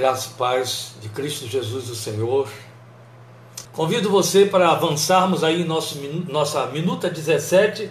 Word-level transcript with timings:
Graça 0.00 0.30
e 0.30 0.38
paz 0.38 0.92
de 1.02 1.10
Cristo 1.10 1.46
Jesus, 1.46 1.90
o 1.90 1.94
Senhor. 1.94 2.48
Convido 3.70 4.08
você 4.08 4.46
para 4.46 4.70
avançarmos 4.70 5.44
aí 5.44 5.62
nosso, 5.62 5.98
nossa 6.26 6.64
minuta 6.68 7.10
17, 7.10 7.90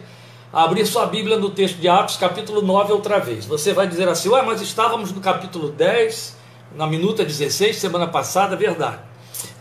a 0.51 0.63
abrir 0.63 0.87
sua 0.87 1.05
Bíblia 1.05 1.37
no 1.37 1.51
texto 1.51 1.77
de 1.77 1.87
Atos, 1.87 2.17
capítulo 2.17 2.63
9, 2.63 2.93
outra 2.93 3.19
vez. 3.19 3.45
Você 3.45 3.73
vai 3.73 3.87
dizer 3.87 4.09
assim, 4.09 4.27
ué, 4.29 4.41
mas 4.41 4.59
estávamos 4.59 5.11
no 5.11 5.21
capítulo 5.21 5.69
10, 5.69 6.35
na 6.75 6.87
minuta 6.87 7.23
16, 7.23 7.77
semana 7.77 8.07
passada, 8.07 8.55
verdade. 8.55 9.01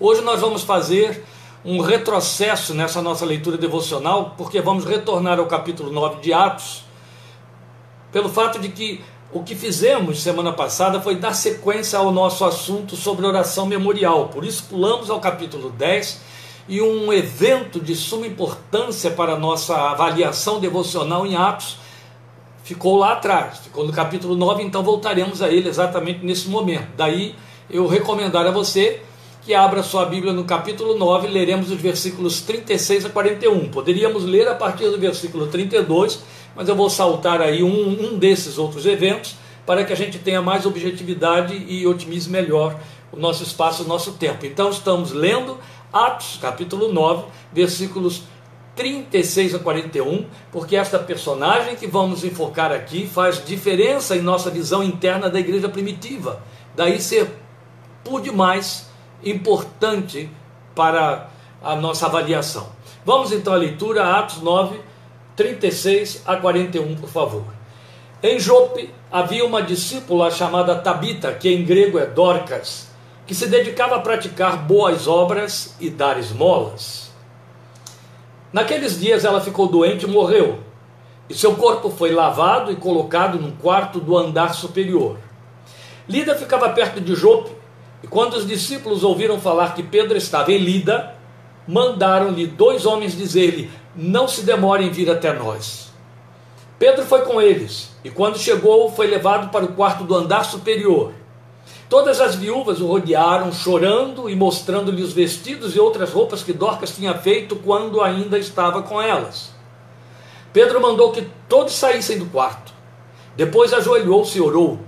Hoje 0.00 0.22
nós 0.22 0.40
vamos 0.40 0.62
fazer 0.62 1.22
um 1.62 1.82
retrocesso 1.82 2.72
nessa 2.72 3.02
nossa 3.02 3.26
leitura 3.26 3.58
devocional, 3.58 4.36
porque 4.38 4.58
vamos 4.62 4.86
retornar 4.86 5.38
ao 5.38 5.44
capítulo 5.44 5.92
9 5.92 6.22
de 6.22 6.32
Atos, 6.32 6.82
pelo 8.10 8.30
fato 8.30 8.58
de 8.58 8.70
que 8.70 9.04
o 9.32 9.42
que 9.42 9.54
fizemos 9.54 10.22
semana 10.22 10.52
passada 10.52 11.00
foi 11.00 11.16
dar 11.16 11.34
sequência 11.34 11.98
ao 11.98 12.10
nosso 12.10 12.44
assunto 12.44 12.96
sobre 12.96 13.26
oração 13.26 13.66
memorial. 13.66 14.28
Por 14.28 14.44
isso 14.44 14.64
pulamos 14.70 15.10
ao 15.10 15.20
capítulo 15.20 15.70
10 15.70 16.20
e 16.68 16.80
um 16.80 17.12
evento 17.12 17.80
de 17.80 17.94
suma 17.94 18.26
importância 18.26 19.10
para 19.10 19.34
a 19.34 19.38
nossa 19.38 19.74
avaliação 19.74 20.60
devocional 20.60 21.26
em 21.26 21.36
Atos 21.36 21.78
ficou 22.68 22.98
lá 22.98 23.14
atrás, 23.14 23.60
ficou 23.60 23.86
no 23.86 23.92
capítulo 23.94 24.36
9, 24.36 24.62
então 24.62 24.82
voltaremos 24.82 25.40
a 25.40 25.48
ele 25.48 25.70
exatamente 25.70 26.22
nesse 26.22 26.50
momento. 26.50 26.88
Daí 26.98 27.34
eu 27.70 27.86
recomendar 27.86 28.46
a 28.46 28.50
você 28.50 29.02
que 29.42 29.54
abra 29.54 29.82
sua 29.82 30.04
Bíblia 30.04 30.32
no 30.32 30.44
capítulo 30.44 30.96
9, 30.96 31.28
leremos 31.28 31.70
os 31.70 31.80
versículos 31.80 32.40
36 32.42 33.06
a 33.06 33.10
41. 33.10 33.68
Poderíamos 33.68 34.24
ler 34.24 34.46
a 34.48 34.54
partir 34.54 34.90
do 34.90 34.98
versículo 34.98 35.46
32 35.46 36.20
mas 36.58 36.68
eu 36.68 36.74
vou 36.74 36.90
saltar 36.90 37.40
aí 37.40 37.62
um, 37.62 38.14
um 38.14 38.18
desses 38.18 38.58
outros 38.58 38.84
eventos 38.84 39.36
para 39.64 39.84
que 39.84 39.92
a 39.92 39.96
gente 39.96 40.18
tenha 40.18 40.42
mais 40.42 40.66
objetividade 40.66 41.54
e 41.54 41.86
otimize 41.86 42.28
melhor 42.28 42.76
o 43.12 43.16
nosso 43.16 43.44
espaço, 43.44 43.84
o 43.84 43.86
nosso 43.86 44.14
tempo. 44.14 44.44
Então 44.44 44.68
estamos 44.68 45.12
lendo 45.12 45.56
Atos, 45.92 46.36
capítulo 46.42 46.92
9, 46.92 47.26
versículos 47.52 48.24
36 48.74 49.54
a 49.54 49.60
41, 49.60 50.26
porque 50.50 50.74
esta 50.74 50.98
personagem 50.98 51.76
que 51.76 51.86
vamos 51.86 52.24
enfocar 52.24 52.72
aqui 52.72 53.06
faz 53.06 53.44
diferença 53.44 54.16
em 54.16 54.20
nossa 54.20 54.50
visão 54.50 54.82
interna 54.82 55.30
da 55.30 55.38
igreja 55.38 55.68
primitiva. 55.68 56.42
Daí 56.74 57.00
ser 57.00 57.30
por 58.02 58.20
demais 58.20 58.87
importante 59.24 60.30
para 60.74 61.28
a 61.62 61.74
nossa 61.74 62.06
avaliação. 62.06 62.68
Vamos 63.04 63.32
então 63.32 63.52
à 63.52 63.56
leitura, 63.56 64.18
Atos 64.18 64.40
9, 64.42 64.80
36 65.34 66.22
a 66.26 66.36
41, 66.36 66.96
por 66.96 67.08
favor. 67.08 67.44
Em 68.22 68.38
Jope 68.38 68.92
havia 69.10 69.44
uma 69.44 69.62
discípula 69.62 70.30
chamada 70.30 70.74
Tabita, 70.76 71.32
que 71.32 71.48
em 71.48 71.64
grego 71.64 71.98
é 71.98 72.06
Dorcas, 72.06 72.88
que 73.26 73.34
se 73.34 73.46
dedicava 73.46 73.96
a 73.96 74.00
praticar 74.00 74.56
boas 74.58 75.06
obras 75.06 75.76
e 75.78 75.88
dar 75.88 76.18
esmolas. 76.18 77.12
Naqueles 78.52 78.98
dias 78.98 79.24
ela 79.24 79.40
ficou 79.40 79.68
doente 79.68 80.06
e 80.06 80.08
morreu, 80.08 80.60
e 81.28 81.34
seu 81.34 81.54
corpo 81.54 81.90
foi 81.90 82.10
lavado 82.10 82.72
e 82.72 82.76
colocado 82.76 83.38
num 83.38 83.52
quarto 83.52 84.00
do 84.00 84.16
andar 84.16 84.54
superior. 84.54 85.18
Lida 86.08 86.34
ficava 86.34 86.70
perto 86.70 87.00
de 87.00 87.14
Jope, 87.14 87.50
e 88.02 88.06
quando 88.06 88.34
os 88.34 88.46
discípulos 88.46 89.02
ouviram 89.02 89.40
falar 89.40 89.74
que 89.74 89.82
Pedro 89.82 90.16
estava 90.16 90.52
em 90.52 90.58
Lida, 90.58 91.14
mandaram-lhe 91.66 92.46
dois 92.46 92.86
homens 92.86 93.16
dizer-lhe: 93.16 93.70
não 93.94 94.28
se 94.28 94.42
demore 94.42 94.84
em 94.84 94.90
vir 94.90 95.10
até 95.10 95.32
nós. 95.32 95.88
Pedro 96.78 97.04
foi 97.04 97.22
com 97.22 97.40
eles, 97.40 97.90
e 98.04 98.10
quando 98.10 98.38
chegou, 98.38 98.90
foi 98.90 99.08
levado 99.08 99.50
para 99.50 99.64
o 99.64 99.72
quarto 99.72 100.04
do 100.04 100.14
andar 100.14 100.44
superior. 100.44 101.12
Todas 101.88 102.20
as 102.20 102.36
viúvas 102.36 102.80
o 102.80 102.86
rodearam, 102.86 103.50
chorando 103.50 104.28
e 104.28 104.36
mostrando-lhe 104.36 105.02
os 105.02 105.12
vestidos 105.12 105.74
e 105.74 105.80
outras 105.80 106.12
roupas 106.12 106.42
que 106.42 106.52
Dorcas 106.52 106.94
tinha 106.94 107.14
feito 107.14 107.56
quando 107.56 108.00
ainda 108.02 108.38
estava 108.38 108.82
com 108.82 109.00
elas. 109.00 109.50
Pedro 110.52 110.80
mandou 110.80 111.12
que 111.12 111.26
todos 111.48 111.72
saíssem 111.72 112.18
do 112.18 112.26
quarto. 112.26 112.72
Depois 113.36 113.72
ajoelhou-se 113.72 114.36
e 114.36 114.40
orou. 114.40 114.78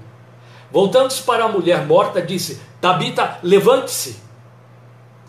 Voltando-se 0.72 1.22
para 1.22 1.44
a 1.44 1.48
mulher 1.48 1.86
morta, 1.86 2.22
disse: 2.22 2.60
Tabita, 2.81 3.38
levante-se. 3.42 4.16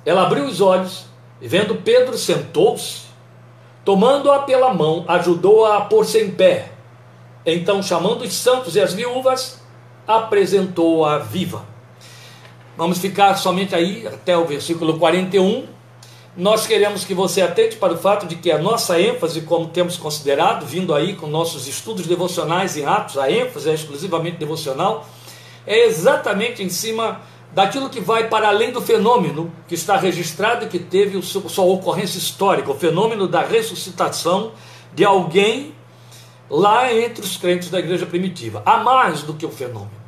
Ela 0.05 0.23
abriu 0.23 0.45
os 0.45 0.61
olhos 0.61 1.05
e, 1.41 1.47
vendo 1.47 1.75
Pedro, 1.75 2.17
sentou-se. 2.17 3.11
Tomando-a 3.83 4.39
pela 4.39 4.73
mão, 4.73 5.05
ajudou-a 5.07 5.77
a 5.77 5.81
pôr-se 5.81 6.19
em 6.19 6.31
pé. 6.31 6.71
Então, 7.45 7.81
chamando 7.81 8.21
os 8.21 8.33
santos 8.33 8.75
e 8.75 8.79
as 8.79 8.93
viúvas, 8.93 9.59
apresentou-a 10.07 11.17
viva. 11.17 11.65
Vamos 12.77 12.99
ficar 12.99 13.35
somente 13.35 13.75
aí 13.75 14.07
até 14.07 14.37
o 14.37 14.45
versículo 14.45 14.97
41. 14.99 15.67
Nós 16.37 16.65
queremos 16.65 17.03
que 17.03 17.13
você 17.13 17.41
atente 17.41 17.75
para 17.75 17.93
o 17.93 17.97
fato 17.97 18.25
de 18.25 18.35
que 18.35 18.51
a 18.51 18.57
nossa 18.57 18.99
ênfase, 19.01 19.41
como 19.41 19.67
temos 19.67 19.97
considerado, 19.97 20.65
vindo 20.65 20.93
aí 20.93 21.15
com 21.15 21.27
nossos 21.27 21.67
estudos 21.67 22.07
devocionais 22.07 22.77
em 22.77 22.85
Atos, 22.85 23.17
a 23.17 23.29
ênfase 23.29 23.69
é 23.69 23.73
exclusivamente 23.73 24.37
devocional, 24.37 25.05
é 25.65 25.85
exatamente 25.85 26.63
em 26.63 26.69
cima 26.69 27.21
daquilo 27.53 27.89
que 27.89 27.99
vai 27.99 28.29
para 28.29 28.47
além 28.47 28.71
do 28.71 28.81
fenômeno 28.81 29.51
que 29.67 29.75
está 29.75 29.97
registrado 29.97 30.65
e 30.65 30.69
que 30.69 30.79
teve 30.79 31.21
sua 31.21 31.65
ocorrência 31.65 32.17
histórica, 32.17 32.71
o 32.71 32.75
fenômeno 32.75 33.27
da 33.27 33.41
ressuscitação 33.41 34.53
de 34.93 35.03
alguém 35.03 35.73
lá 36.49 36.93
entre 36.93 37.23
os 37.23 37.37
crentes 37.37 37.69
da 37.69 37.79
igreja 37.79 38.05
primitiva. 38.05 38.61
Há 38.65 38.77
mais 38.77 39.23
do 39.23 39.33
que 39.33 39.45
o 39.45 39.49
fenômeno. 39.49 40.01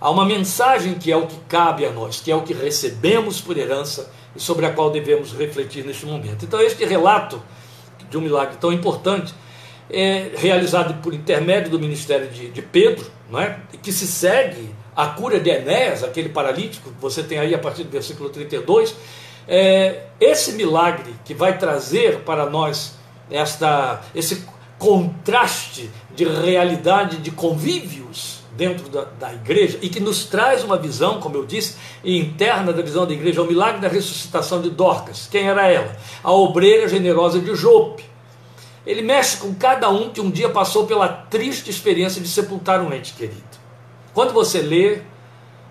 Há 0.00 0.10
uma 0.10 0.24
mensagem 0.24 0.94
que 0.94 1.10
é 1.10 1.16
o 1.16 1.26
que 1.26 1.36
cabe 1.48 1.84
a 1.84 1.90
nós, 1.90 2.20
que 2.20 2.30
é 2.30 2.36
o 2.36 2.42
que 2.42 2.54
recebemos 2.54 3.40
por 3.40 3.56
herança 3.56 4.10
e 4.34 4.40
sobre 4.40 4.64
a 4.64 4.72
qual 4.72 4.90
devemos 4.90 5.32
refletir 5.32 5.84
neste 5.84 6.06
momento. 6.06 6.44
Então, 6.44 6.60
este 6.60 6.84
relato 6.84 7.42
de 8.08 8.16
um 8.16 8.20
milagre 8.20 8.56
tão 8.60 8.72
importante 8.72 9.34
é 9.90 10.30
realizado 10.36 11.02
por 11.02 11.12
intermédio 11.12 11.70
do 11.70 11.80
ministério 11.80 12.28
de, 12.28 12.50
de 12.50 12.62
Pedro, 12.62 13.10
não 13.30 13.40
é? 13.40 13.58
que 13.82 13.92
se 13.92 14.06
segue 14.06 14.74
a 14.96 15.06
cura 15.06 15.38
de 15.38 15.50
Enéas, 15.50 16.02
aquele 16.02 16.28
paralítico, 16.28 16.90
que 16.90 17.00
você 17.00 17.22
tem 17.22 17.38
aí 17.38 17.54
a 17.54 17.58
partir 17.58 17.84
do 17.84 17.90
versículo 17.90 18.30
32, 18.30 18.94
é, 19.46 20.06
esse 20.20 20.52
milagre 20.52 21.14
que 21.24 21.32
vai 21.32 21.56
trazer 21.56 22.20
para 22.20 22.50
nós 22.50 22.96
esta, 23.30 24.02
esse 24.14 24.44
contraste 24.78 25.90
de 26.14 26.24
realidade, 26.24 27.18
de 27.18 27.30
convívios 27.30 28.38
dentro 28.56 28.88
da, 28.88 29.04
da, 29.04 29.32
igreja 29.32 29.78
e 29.80 29.88
que 29.88 30.00
nos 30.00 30.24
traz 30.24 30.64
uma 30.64 30.76
visão, 30.76 31.20
como 31.20 31.36
eu 31.36 31.46
disse, 31.46 31.76
interna 32.04 32.72
da 32.72 32.82
visão 32.82 33.06
da 33.06 33.12
igreja, 33.12 33.40
o 33.40 33.46
milagre 33.46 33.80
da 33.80 33.88
ressuscitação 33.88 34.60
de 34.60 34.68
Dorcas. 34.68 35.28
Quem 35.30 35.48
era 35.48 35.68
ela? 35.68 35.96
A 36.24 36.32
obreira 36.32 36.88
generosa 36.88 37.38
de 37.38 37.54
Jope. 37.54 38.04
Ele 38.88 39.02
mexe 39.02 39.36
com 39.36 39.54
cada 39.54 39.90
um 39.90 40.08
que 40.08 40.18
um 40.18 40.30
dia 40.30 40.48
passou 40.48 40.86
pela 40.86 41.06
triste 41.08 41.68
experiência 41.68 42.22
de 42.22 42.28
sepultar 42.28 42.80
um 42.80 42.90
ente 42.90 43.12
querido. 43.12 43.42
Quando 44.14 44.32
você 44.32 44.62
lê, 44.62 45.02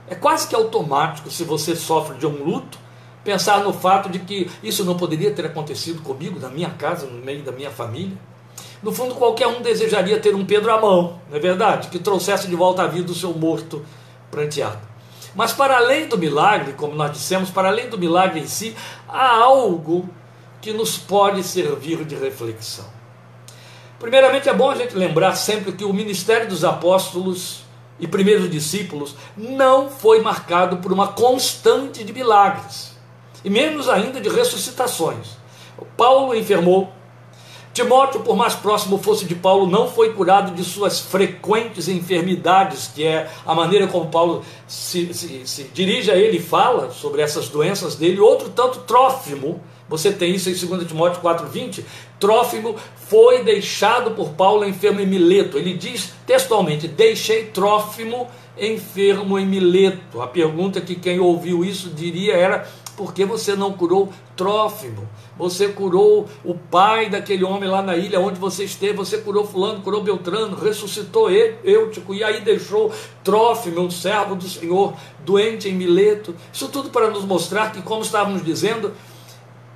é 0.07 0.13
quase 0.13 0.47
que 0.47 0.53
automático, 0.53 1.31
se 1.31 1.43
você 1.43 1.75
sofre 1.75 2.15
de 2.19 2.27
um 2.27 2.43
luto, 2.43 2.77
pensar 3.23 3.61
no 3.63 3.73
fato 3.73 4.07
de 4.07 4.19
que 4.19 4.51
isso 4.61 4.85
não 4.85 4.95
poderia 4.95 5.31
ter 5.31 5.47
acontecido 5.47 6.03
comigo, 6.03 6.39
na 6.39 6.47
minha 6.47 6.69
casa, 6.69 7.07
no 7.07 7.17
meio 7.25 7.41
da 7.41 7.51
minha 7.51 7.71
família. 7.71 8.15
No 8.83 8.91
fundo, 8.91 9.15
qualquer 9.15 9.47
um 9.47 9.63
desejaria 9.63 10.19
ter 10.19 10.35
um 10.35 10.45
Pedro 10.45 10.71
à 10.71 10.79
mão, 10.79 11.19
não 11.27 11.37
é 11.37 11.39
verdade? 11.39 11.87
Que 11.87 11.97
trouxesse 11.97 12.47
de 12.47 12.55
volta 12.55 12.83
à 12.83 12.87
vida 12.87 13.11
o 13.11 13.15
seu 13.15 13.33
morto 13.33 13.83
pranteado. 14.29 14.77
Mas 15.33 15.51
para 15.51 15.77
além 15.77 16.07
do 16.07 16.19
milagre, 16.19 16.73
como 16.73 16.93
nós 16.93 17.11
dissemos, 17.13 17.49
para 17.49 17.69
além 17.69 17.89
do 17.89 17.97
milagre 17.97 18.41
em 18.41 18.47
si, 18.47 18.75
há 19.09 19.37
algo 19.37 20.07
que 20.61 20.71
nos 20.71 20.99
pode 20.99 21.41
servir 21.41 22.05
de 22.05 22.13
reflexão. 22.13 22.96
Primeiramente, 23.99 24.47
é 24.47 24.53
bom 24.53 24.69
a 24.69 24.75
gente 24.75 24.95
lembrar 24.95 25.35
sempre 25.35 25.71
que 25.71 25.83
o 25.83 25.91
ministério 25.91 26.47
dos 26.47 26.63
apóstolos 26.63 27.61
e 27.99 28.07
primeiros 28.07 28.49
discípulos 28.49 29.15
não 29.35 29.89
foi 29.89 30.21
marcado 30.21 30.77
por 30.77 30.93
uma 30.93 31.07
constante 31.07 32.03
de 32.03 32.13
milagres, 32.13 32.91
e 33.43 33.49
menos 33.49 33.89
ainda 33.89 34.21
de 34.21 34.29
ressuscitações. 34.29 35.37
Paulo 35.95 36.35
enfermou, 36.35 36.91
Timóteo, 37.73 38.21
por 38.21 38.35
mais 38.35 38.55
próximo 38.55 38.97
fosse 38.97 39.25
de 39.25 39.35
Paulo, 39.35 39.67
não 39.67 39.87
foi 39.87 40.13
curado 40.13 40.51
de 40.51 40.63
suas 40.63 40.99
frequentes 40.99 41.87
enfermidades, 41.87 42.87
que 42.93 43.03
é 43.03 43.29
a 43.45 43.53
maneira 43.53 43.87
como 43.87 44.09
Paulo 44.09 44.43
se, 44.67 45.13
se, 45.13 45.45
se 45.45 45.63
dirige 45.65 46.09
a 46.09 46.15
ele 46.15 46.37
e 46.37 46.41
fala 46.41 46.91
sobre 46.91 47.21
essas 47.21 47.49
doenças 47.49 47.95
dele. 47.95 48.19
Outro 48.19 48.49
tanto, 48.49 48.79
Trófimo, 48.79 49.61
você 49.89 50.11
tem 50.11 50.35
isso 50.35 50.49
em 50.49 50.53
2 50.53 50.87
Timóteo 50.87 51.21
4,20. 51.21 51.83
Trófimo 52.19 52.75
foi 52.95 53.43
deixado 53.43 54.11
por 54.11 54.29
Paulo 54.29 54.65
enfermo 54.65 54.99
em 54.99 55.05
Mileto. 55.05 55.57
Ele 55.57 55.73
diz 55.73 56.13
textualmente: 56.25 56.87
Deixei 56.87 57.45
Trófimo 57.45 58.27
enfermo 58.57 59.37
em 59.37 59.45
Mileto. 59.45 60.21
A 60.21 60.27
pergunta 60.27 60.81
que 60.81 60.95
quem 60.95 61.19
ouviu 61.19 61.63
isso 61.63 61.89
diria 61.89 62.33
era: 62.33 62.67
porque 62.97 63.23
você 63.23 63.55
não 63.55 63.71
curou 63.71 64.09
Trófimo, 64.35 65.07
você 65.37 65.67
curou 65.67 66.27
o 66.43 66.53
pai 66.55 67.09
daquele 67.09 67.43
homem 67.43 67.69
lá 67.69 67.81
na 67.81 67.95
ilha 67.95 68.19
onde 68.19 68.39
você 68.39 68.65
esteve, 68.65 68.93
você 68.93 69.19
curou 69.19 69.45
fulano, 69.45 69.81
curou 69.81 70.01
Beltrano, 70.01 70.55
ressuscitou 70.55 71.29
Eutico 71.31 72.13
e 72.13 72.23
aí 72.23 72.41
deixou 72.41 72.91
Trófimo, 73.23 73.81
um 73.81 73.89
servo 73.89 74.35
do 74.35 74.49
Senhor, 74.49 74.95
doente 75.23 75.69
em 75.69 75.73
Mileto. 75.73 76.35
Isso 76.51 76.67
tudo 76.69 76.89
para 76.89 77.09
nos 77.09 77.23
mostrar 77.23 77.71
que, 77.71 77.81
como 77.81 78.01
estávamos 78.01 78.43
dizendo, 78.43 78.91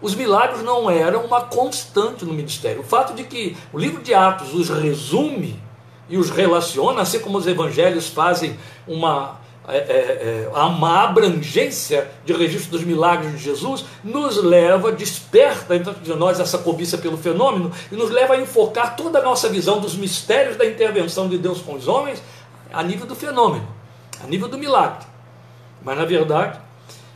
os 0.02 0.16
milagres 0.16 0.64
não 0.64 0.90
eram 0.90 1.26
uma 1.26 1.42
constante 1.42 2.26
no 2.26 2.34
ministério. 2.34 2.82
O 2.82 2.84
fato 2.84 3.14
de 3.14 3.24
que 3.24 3.56
o 3.72 3.78
livro 3.78 4.02
de 4.02 4.14
Atos 4.14 4.54
os 4.54 4.70
resume 4.70 5.62
e 6.10 6.18
os 6.18 6.30
relaciona, 6.30 7.02
assim 7.02 7.20
como 7.20 7.38
os 7.38 7.46
evangelhos 7.46 8.10
fazem 8.10 8.58
uma, 8.88 9.40
é, 9.68 9.78
é, 9.78 10.50
é 10.54 10.60
uma 10.60 11.04
abrangência 11.04 12.10
de 12.26 12.34
registro 12.34 12.72
dos 12.72 12.84
milagres 12.84 13.32
de 13.32 13.38
Jesus, 13.38 13.86
nos 14.04 14.44
leva, 14.44 14.92
desperta 14.92 15.78
dentro 15.78 15.94
de 15.94 16.14
nós 16.16 16.40
essa 16.40 16.58
cobiça 16.58 16.98
pelo 16.98 17.18
fenômeno 17.18 17.72
e 17.92 17.96
nos 17.96 18.10
leva 18.10 18.34
a 18.34 18.42
enfocar 18.42 18.96
toda 18.96 19.20
a 19.20 19.22
nossa 19.22 19.50
visão 19.50 19.80
dos 19.80 19.96
mistérios 19.96 20.58
da 20.58 20.66
intervenção 20.66 21.30
de 21.30 21.38
Deus 21.38 21.62
com 21.62 21.76
os 21.76 21.88
homens 21.88 22.22
a 22.74 22.82
nível 22.82 23.06
do 23.06 23.16
fenômeno, 23.16 23.68
a 24.24 24.28
nível 24.28 24.48
do 24.48 24.58
milagre. 24.58 25.06
Mas 25.84 25.98
na 25.98 26.06
verdade, 26.06 26.60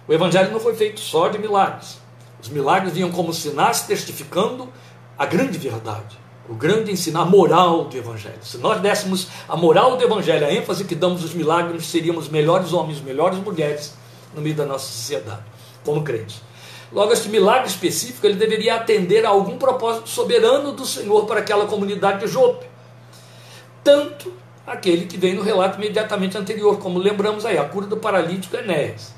o 0.07 0.13
evangelho 0.13 0.51
não 0.51 0.59
foi 0.59 0.75
feito 0.75 0.99
só 0.99 1.27
de 1.29 1.39
milagres. 1.39 2.04
Os 2.45 2.49
milagres 2.51 2.93
vinham 2.93 3.09
como 3.09 3.33
sinais 3.33 3.81
testificando 3.81 4.69
a 5.17 5.25
grande 5.25 5.57
verdade, 5.57 6.15
o 6.47 6.53
grande 6.53 6.91
ensino, 6.91 7.19
a 7.19 7.25
moral 7.25 7.85
do 7.85 7.97
Evangelho. 7.97 8.37
Se 8.43 8.59
nós 8.59 8.79
dessemos 8.79 9.29
a 9.49 9.57
moral 9.57 9.97
do 9.97 10.03
Evangelho, 10.03 10.45
a 10.45 10.53
ênfase 10.53 10.85
que 10.85 10.93
damos 10.93 11.23
aos 11.23 11.33
milagres, 11.33 11.87
seríamos 11.87 12.29
melhores 12.29 12.71
homens, 12.71 13.01
melhores 13.01 13.39
mulheres 13.39 13.95
no 14.35 14.43
meio 14.43 14.53
da 14.53 14.63
nossa 14.63 14.85
sociedade, 14.85 15.41
como 15.83 16.03
crentes. 16.03 16.39
Logo, 16.91 17.11
este 17.11 17.29
milagre 17.29 17.67
específico 17.67 18.27
ele 18.27 18.35
deveria 18.35 18.75
atender 18.75 19.25
a 19.25 19.29
algum 19.29 19.57
propósito 19.57 20.07
soberano 20.07 20.71
do 20.71 20.85
Senhor 20.85 21.25
para 21.25 21.39
aquela 21.39 21.65
comunidade 21.65 22.19
de 22.19 22.27
Jope. 22.27 22.67
Tanto 23.83 24.31
aquele 24.67 25.07
que 25.07 25.17
vem 25.17 25.33
no 25.33 25.41
relato 25.41 25.79
imediatamente 25.79 26.37
anterior, 26.37 26.77
como 26.77 26.99
lembramos 26.99 27.43
aí, 27.43 27.57
a 27.57 27.63
cura 27.63 27.87
do 27.87 27.97
paralítico 27.97 28.55
Enéas. 28.55 29.14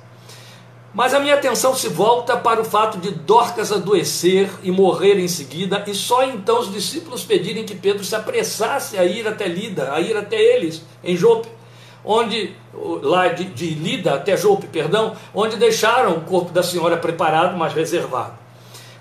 Mas 0.94 1.14
a 1.14 1.20
minha 1.20 1.36
atenção 1.36 1.76
se 1.76 1.90
volta 1.90 2.38
para 2.38 2.62
o 2.62 2.66
fato 2.66 2.98
de 2.98 3.12
Dorcas 3.12 3.72
adoecer 3.72 4.50
e 4.64 4.72
morrer 4.72 5.20
em 5.20 5.28
seguida, 5.28 5.84
e 5.86 5.94
só 5.94 6.24
então 6.24 6.60
os 6.60 6.72
discípulos 6.72 7.24
pedirem 7.24 7.66
que 7.66 7.76
Pedro 7.76 8.04
se 8.04 8.16
apressasse 8.16 8.98
a 8.98 9.04
ir 9.04 9.28
até 9.28 9.48
Lida, 9.48 9.94
a 9.94 10.00
ir 10.00 10.16
até 10.16 10.42
eles, 10.42 10.82
em 11.04 11.16
Jope, 11.16 11.50
onde, 12.04 12.56
lá 12.74 13.28
de, 13.28 13.44
de 13.46 13.70
Lida 13.72 14.14
até 14.16 14.38
Jope, 14.38 14.68
perdão, 14.68 15.14
onde 15.36 15.58
deixaram 15.58 16.14
o 16.14 16.22
corpo 16.22 16.52
da 16.52 16.64
senhora 16.64 16.98
preparado, 16.98 17.58
mas 17.58 17.74
reservado. 17.74 18.34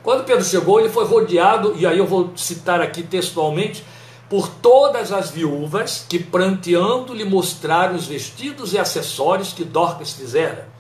Quando 0.03 0.25
Pedro 0.25 0.45
chegou, 0.45 0.81
ele 0.81 0.89
foi 0.89 1.05
rodeado, 1.05 1.75
e 1.77 1.87
aí 1.87 1.99
eu 1.99 2.07
vou 2.07 2.33
citar 2.37 2.81
aqui 2.81 3.03
textualmente, 3.03 3.83
por 4.29 4.49
todas 4.49 5.13
as 5.13 5.31
viúvas 5.31 6.05
que, 6.09 6.19
pranteando, 6.19 7.15
lhe 7.15 7.25
mostraram 7.25 7.95
os 7.95 8.07
vestidos 8.07 8.73
e 8.73 8.79
acessórios 8.79 9.53
que 9.53 9.65
Dorcas 9.65 10.13
fizera 10.13 10.76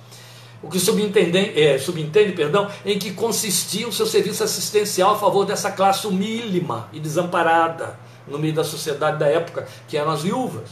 o 0.66 0.68
que 0.68 0.80
subentende, 0.80 1.38
é, 1.38 1.78
subentende 1.78 2.32
perdão, 2.32 2.68
em 2.84 2.98
que 2.98 3.12
consistia 3.12 3.86
o 3.86 3.92
seu 3.92 4.04
serviço 4.04 4.42
assistencial 4.42 5.12
a 5.12 5.16
favor 5.16 5.46
dessa 5.46 5.70
classe 5.70 6.08
humílima 6.08 6.88
e 6.92 6.98
desamparada 6.98 7.96
no 8.26 8.36
meio 8.36 8.52
da 8.52 8.64
sociedade 8.64 9.16
da 9.16 9.28
época, 9.28 9.68
que 9.86 9.96
eram 9.96 10.10
as 10.10 10.22
viúvas. 10.22 10.68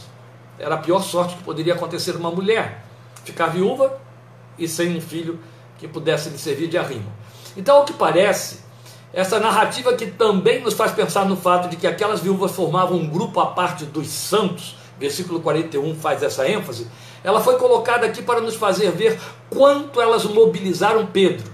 Era 0.59 0.75
a 0.75 0.77
pior 0.77 1.01
sorte 1.01 1.37
que 1.37 1.43
poderia 1.43 1.75
acontecer 1.75 2.13
uma 2.17 2.29
mulher, 2.29 2.83
ficar 3.23 3.47
viúva 3.47 3.97
e 4.59 4.67
sem 4.67 4.97
um 4.97 4.99
filho 4.99 5.39
que 5.77 5.87
pudesse 5.87 6.27
lhe 6.27 6.37
servir 6.37 6.67
de 6.67 6.77
arrimo. 6.77 7.09
Então, 7.55 7.77
ao 7.77 7.85
que 7.85 7.93
parece, 7.93 8.59
essa 9.13 9.39
narrativa 9.39 9.93
que 9.93 10.07
também 10.07 10.61
nos 10.61 10.73
faz 10.73 10.91
pensar 10.91 11.25
no 11.25 11.37
fato 11.37 11.69
de 11.69 11.77
que 11.77 11.87
aquelas 11.87 12.19
viúvas 12.19 12.51
formavam 12.51 12.97
um 12.97 13.07
grupo 13.09 13.39
à 13.39 13.47
parte 13.47 13.85
dos 13.85 14.09
santos, 14.09 14.75
versículo 14.99 15.39
41 15.39 15.95
faz 15.95 16.21
essa 16.21 16.45
ênfase, 16.49 16.85
ela 17.25 17.41
foi 17.41 17.57
colocada 17.57 18.05
aqui 18.05 18.21
para 18.21 18.39
nos 18.39 18.55
fazer 18.55 18.91
ver 18.91 19.19
quanto 19.49 19.99
elas 19.99 20.25
mobilizaram 20.25 21.07
Pedro, 21.07 21.51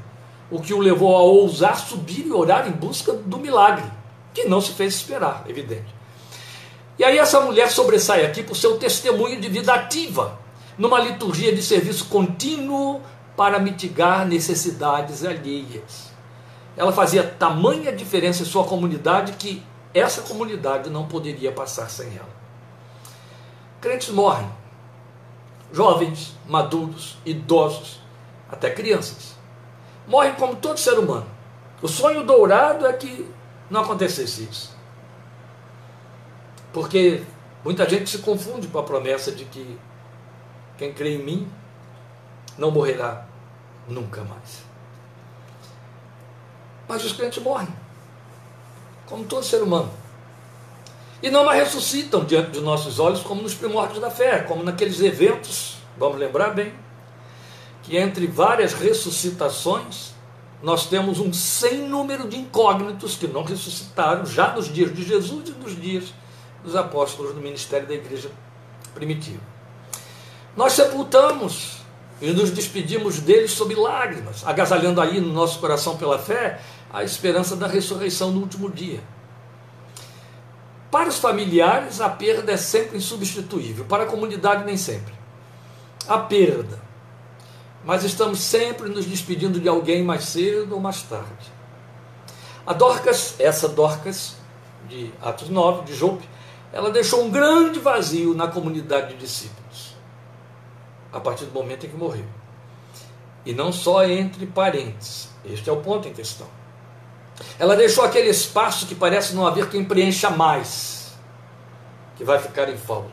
o 0.51 0.59
que 0.59 0.73
o 0.73 0.79
levou 0.79 1.15
a 1.15 1.21
ousar 1.21 1.79
subir 1.79 2.27
e 2.27 2.31
orar 2.33 2.67
em 2.67 2.71
busca 2.71 3.13
do 3.13 3.37
milagre, 3.37 3.85
que 4.33 4.43
não 4.43 4.59
se 4.59 4.73
fez 4.73 4.95
esperar, 4.95 5.45
evidente. 5.47 5.95
E 6.99 7.05
aí 7.05 7.17
essa 7.17 7.39
mulher 7.39 7.71
sobressai 7.71 8.25
aqui 8.25 8.43
por 8.43 8.57
seu 8.57 8.77
testemunho 8.77 9.39
de 9.39 9.47
vida 9.47 9.73
ativa, 9.73 10.37
numa 10.77 10.99
liturgia 10.99 11.55
de 11.55 11.63
serviço 11.63 12.03
contínuo 12.09 12.99
para 13.37 13.57
mitigar 13.57 14.27
necessidades 14.27 15.23
alheias. 15.23 16.11
Ela 16.75 16.91
fazia 16.91 17.23
tamanha 17.23 17.93
diferença 17.93 18.43
em 18.43 18.45
sua 18.45 18.65
comunidade 18.65 19.31
que 19.33 19.63
essa 19.93 20.21
comunidade 20.23 20.89
não 20.89 21.07
poderia 21.07 21.53
passar 21.53 21.89
sem 21.89 22.07
ela. 22.07 22.41
Crentes 23.79 24.09
morrem, 24.09 24.49
jovens, 25.71 26.35
maduros, 26.47 27.17
idosos, 27.25 28.01
até 28.49 28.69
crianças. 28.69 29.35
Morrem 30.07 30.33
como 30.35 30.55
todo 30.55 30.77
ser 30.77 30.97
humano. 30.99 31.27
O 31.81 31.87
sonho 31.87 32.25
dourado 32.25 32.85
é 32.85 32.93
que 32.93 33.29
não 33.69 33.81
acontecesse 33.81 34.43
isso. 34.43 34.75
Porque 36.73 37.23
muita 37.63 37.89
gente 37.89 38.09
se 38.09 38.19
confunde 38.19 38.67
com 38.67 38.79
a 38.79 38.83
promessa 38.83 39.31
de 39.31 39.45
que 39.45 39.77
quem 40.77 40.93
crê 40.93 41.15
em 41.15 41.23
mim 41.23 41.51
não 42.57 42.71
morrerá 42.71 43.25
nunca 43.87 44.23
mais. 44.23 44.63
Mas 46.87 47.05
os 47.05 47.13
crentes 47.13 47.41
morrem, 47.41 47.69
como 49.05 49.23
todo 49.23 49.45
ser 49.45 49.61
humano. 49.61 50.00
E 51.21 51.29
não 51.29 51.45
mais 51.45 51.63
ressuscitam 51.63 52.25
diante 52.25 52.51
de 52.51 52.61
nossos 52.61 52.99
olhos, 52.99 53.21
como 53.21 53.41
nos 53.41 53.53
primórdios 53.53 53.99
da 53.99 54.09
fé, 54.09 54.39
como 54.39 54.63
naqueles 54.63 54.99
eventos, 55.01 55.77
vamos 55.97 56.17
lembrar 56.17 56.49
bem, 56.49 56.73
que 57.83 57.97
entre 57.97 58.25
várias 58.25 58.73
ressuscitações, 58.73 60.13
nós 60.63 60.87
temos 60.87 61.19
um 61.19 61.31
sem 61.33 61.87
número 61.87 62.27
de 62.27 62.37
incógnitos 62.37 63.15
que 63.15 63.27
não 63.27 63.43
ressuscitaram 63.43 64.25
já 64.25 64.53
nos 64.53 64.71
dias 64.71 64.93
de 64.93 65.03
Jesus 65.03 65.49
e 65.49 65.51
nos 65.51 65.79
dias 65.79 66.13
dos 66.63 66.75
apóstolos 66.75 67.33
do 67.33 67.41
ministério 67.41 67.87
da 67.87 67.93
igreja 67.93 68.29
primitiva. 68.93 69.41
Nós 70.55 70.73
sepultamos 70.73 71.81
e 72.21 72.31
nos 72.31 72.51
despedimos 72.51 73.19
deles 73.19 73.51
sob 73.51 73.73
lágrimas, 73.73 74.45
agasalhando 74.45 75.01
aí 75.01 75.19
no 75.19 75.33
nosso 75.33 75.59
coração 75.59 75.97
pela 75.97 76.19
fé 76.19 76.59
a 76.93 77.03
esperança 77.03 77.55
da 77.55 77.67
ressurreição 77.67 78.31
no 78.31 78.41
último 78.41 78.69
dia. 78.69 79.01
Para 80.91 81.07
os 81.07 81.17
familiares, 81.17 82.01
a 82.01 82.09
perda 82.09 82.51
é 82.51 82.57
sempre 82.57 82.97
insubstituível, 82.97 83.85
para 83.85 84.03
a 84.03 84.05
comunidade, 84.05 84.65
nem 84.65 84.75
sempre. 84.75 85.13
A 86.05 86.17
perda. 86.17 86.81
Mas 87.85 88.03
estamos 88.03 88.41
sempre 88.41 88.89
nos 88.89 89.05
despedindo 89.05 89.59
de 89.59 89.69
alguém 89.69 90.03
mais 90.03 90.25
cedo 90.25 90.75
ou 90.75 90.81
mais 90.81 91.01
tarde. 91.03 91.49
A 92.67 92.73
Dorcas, 92.73 93.35
essa 93.39 93.69
Dorcas, 93.69 94.35
de 94.89 95.11
Atos 95.21 95.49
9, 95.49 95.85
de 95.85 95.95
Jope, 95.95 96.27
ela 96.73 96.91
deixou 96.91 97.23
um 97.23 97.31
grande 97.31 97.79
vazio 97.79 98.33
na 98.33 98.47
comunidade 98.47 99.13
de 99.13 99.19
discípulos, 99.19 99.95
a 101.11 101.19
partir 101.19 101.45
do 101.45 101.53
momento 101.53 101.85
em 101.85 101.89
que 101.89 101.95
morreu. 101.95 102.25
E 103.45 103.53
não 103.53 103.71
só 103.71 104.03
entre 104.05 104.45
parentes, 104.45 105.29
este 105.45 105.69
é 105.69 105.73
o 105.73 105.77
ponto 105.77 106.07
em 106.07 106.13
questão. 106.13 106.47
Ela 107.57 107.75
deixou 107.75 108.03
aquele 108.03 108.29
espaço 108.29 108.87
que 108.87 108.95
parece 108.95 109.33
não 109.33 109.45
haver 109.45 109.69
quem 109.69 109.83
preencha 109.83 110.29
mais, 110.29 111.13
que 112.15 112.23
vai 112.23 112.39
ficar 112.39 112.69
em 112.69 112.77
falta. 112.77 113.11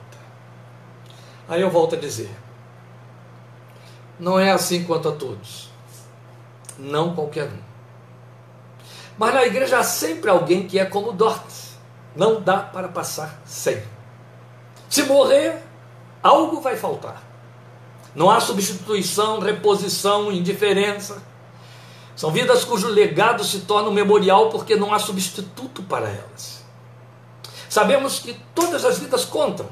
Aí 1.48 1.60
eu 1.60 1.70
volto 1.70 1.94
a 1.94 1.98
dizer: 1.98 2.30
não 4.18 4.38
é 4.38 4.50
assim 4.50 4.84
quanto 4.84 5.08
a 5.08 5.12
todos, 5.12 5.70
não 6.78 7.14
qualquer 7.14 7.44
um. 7.44 7.68
Mas 9.16 9.34
na 9.34 9.44
igreja 9.44 9.78
há 9.78 9.82
sempre 9.82 10.30
alguém 10.30 10.66
que 10.66 10.78
é 10.78 10.84
como 10.84 11.12
Dorcas, 11.12 11.76
não 12.14 12.40
dá 12.40 12.58
para 12.58 12.88
passar 12.88 13.40
sem. 13.44 13.82
Se 14.88 15.02
morrer, 15.02 15.62
algo 16.22 16.60
vai 16.60 16.76
faltar. 16.76 17.22
Não 18.14 18.30
há 18.30 18.40
substituição, 18.40 19.38
reposição, 19.38 20.32
indiferença. 20.32 21.22
São 22.18 22.32
vidas 22.32 22.64
cujo 22.64 22.88
legado 22.88 23.44
se 23.44 23.60
torna 23.60 23.90
um 23.90 23.92
memorial 23.92 24.48
porque 24.50 24.74
não 24.74 24.92
há 24.92 24.98
substituto 24.98 25.84
para 25.84 26.08
elas. 26.08 26.64
Sabemos 27.68 28.18
que 28.18 28.34
todas 28.52 28.84
as 28.84 28.98
vidas 28.98 29.24
contam, 29.24 29.66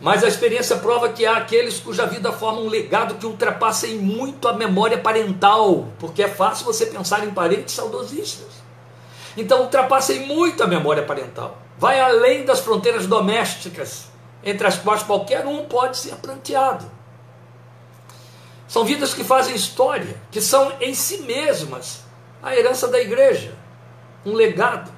mas 0.00 0.22
a 0.22 0.28
experiência 0.28 0.76
prova 0.76 1.08
que 1.08 1.26
há 1.26 1.38
aqueles 1.38 1.80
cuja 1.80 2.06
vida 2.06 2.30
forma 2.30 2.60
um 2.60 2.68
legado 2.68 3.16
que 3.16 3.26
ultrapassa 3.26 3.88
em 3.88 3.98
muito 3.98 4.46
a 4.46 4.52
memória 4.52 4.96
parental, 4.96 5.88
porque 5.98 6.22
é 6.22 6.28
fácil 6.28 6.64
você 6.64 6.86
pensar 6.86 7.26
em 7.26 7.32
parentes 7.32 7.74
saudosistas. 7.74 8.62
Então 9.36 9.62
ultrapassa 9.62 10.12
em 10.12 10.24
muito 10.24 10.62
a 10.62 10.68
memória 10.68 11.02
parental. 11.02 11.58
Vai 11.76 11.98
além 11.98 12.44
das 12.44 12.60
fronteiras 12.60 13.08
domésticas, 13.08 14.04
entre 14.44 14.64
as 14.64 14.78
quais 14.78 15.02
qualquer 15.02 15.44
um 15.44 15.64
pode 15.64 15.98
ser 15.98 16.14
pranteado. 16.14 17.01
São 18.72 18.86
vidas 18.86 19.12
que 19.12 19.22
fazem 19.22 19.54
história, 19.54 20.16
que 20.30 20.40
são 20.40 20.72
em 20.80 20.94
si 20.94 21.18
mesmas 21.18 22.04
a 22.42 22.56
herança 22.56 22.88
da 22.88 22.98
igreja, 22.98 23.54
um 24.24 24.32
legado 24.32 24.90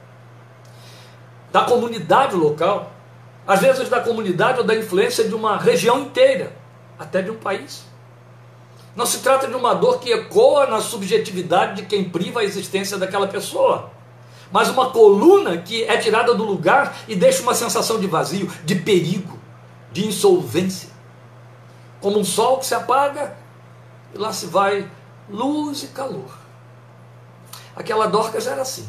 da 1.51 1.63
comunidade 1.63 2.37
local, 2.37 2.93
às 3.45 3.59
vezes 3.59 3.89
da 3.89 3.99
comunidade 3.99 4.61
ou 4.61 4.65
da 4.65 4.77
influência 4.77 5.25
de 5.25 5.35
uma 5.35 5.57
região 5.57 5.99
inteira, 5.99 6.57
até 6.97 7.21
de 7.21 7.33
um 7.33 7.37
país. 7.37 7.85
Não 8.95 9.05
se 9.05 9.19
trata 9.19 9.49
de 9.49 9.57
uma 9.57 9.75
dor 9.75 9.99
que 9.99 10.13
ecoa 10.13 10.67
na 10.67 10.81
subjetividade 10.81 11.83
de 11.83 11.89
quem 11.89 12.09
priva 12.09 12.43
a 12.43 12.45
existência 12.45 12.97
daquela 12.97 13.27
pessoa, 13.27 13.91
mas 14.53 14.69
uma 14.69 14.91
coluna 14.91 15.59
que 15.59 15.83
é 15.83 15.97
tirada 15.97 16.33
do 16.33 16.45
lugar 16.45 16.97
e 17.09 17.17
deixa 17.17 17.43
uma 17.43 17.57
sensação 17.57 17.99
de 17.99 18.07
vazio, 18.07 18.49
de 18.65 18.77
perigo, 18.77 19.37
de 19.91 20.07
insolvência. 20.07 20.91
Como 22.01 22.21
um 22.21 22.25
sol 22.25 22.59
que 22.59 22.67
se 22.67 22.75
apaga 22.77 23.43
e 24.15 24.19
lá 24.19 24.33
se 24.33 24.47
vai 24.47 24.91
luz 25.29 25.83
e 25.83 25.89
calor. 25.89 26.39
Aquela 27.75 28.07
Dorcas 28.07 28.47
era 28.47 28.63
assim. 28.63 28.89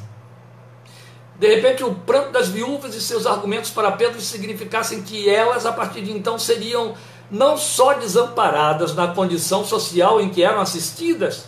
De 1.37 1.53
repente, 1.53 1.83
o 1.83 1.93
pranto 1.93 2.31
das 2.31 2.47
viúvas 2.47 2.95
e 2.95 3.01
seus 3.01 3.25
argumentos 3.25 3.69
para 3.69 3.91
Pedro 3.91 4.21
significassem 4.21 5.01
que 5.01 5.29
elas, 5.29 5.65
a 5.65 5.73
partir 5.73 6.01
de 6.01 6.11
então, 6.11 6.39
seriam 6.39 6.95
não 7.29 7.57
só 7.57 7.93
desamparadas 7.93 8.95
na 8.95 9.07
condição 9.07 9.65
social 9.65 10.21
em 10.21 10.29
que 10.29 10.43
eram 10.43 10.61
assistidas, 10.61 11.45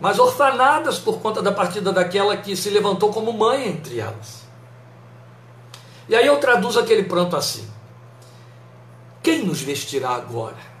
mas 0.00 0.18
orfanadas 0.18 0.98
por 0.98 1.20
conta 1.20 1.40
da 1.40 1.52
partida 1.52 1.92
daquela 1.92 2.36
que 2.36 2.56
se 2.56 2.70
levantou 2.70 3.12
como 3.12 3.32
mãe 3.32 3.68
entre 3.68 4.00
elas. 4.00 4.46
E 6.08 6.16
aí 6.16 6.26
eu 6.26 6.38
traduzo 6.38 6.80
aquele 6.80 7.04
pranto 7.04 7.36
assim: 7.36 7.68
Quem 9.22 9.44
nos 9.44 9.60
vestirá 9.60 10.10
agora? 10.10 10.75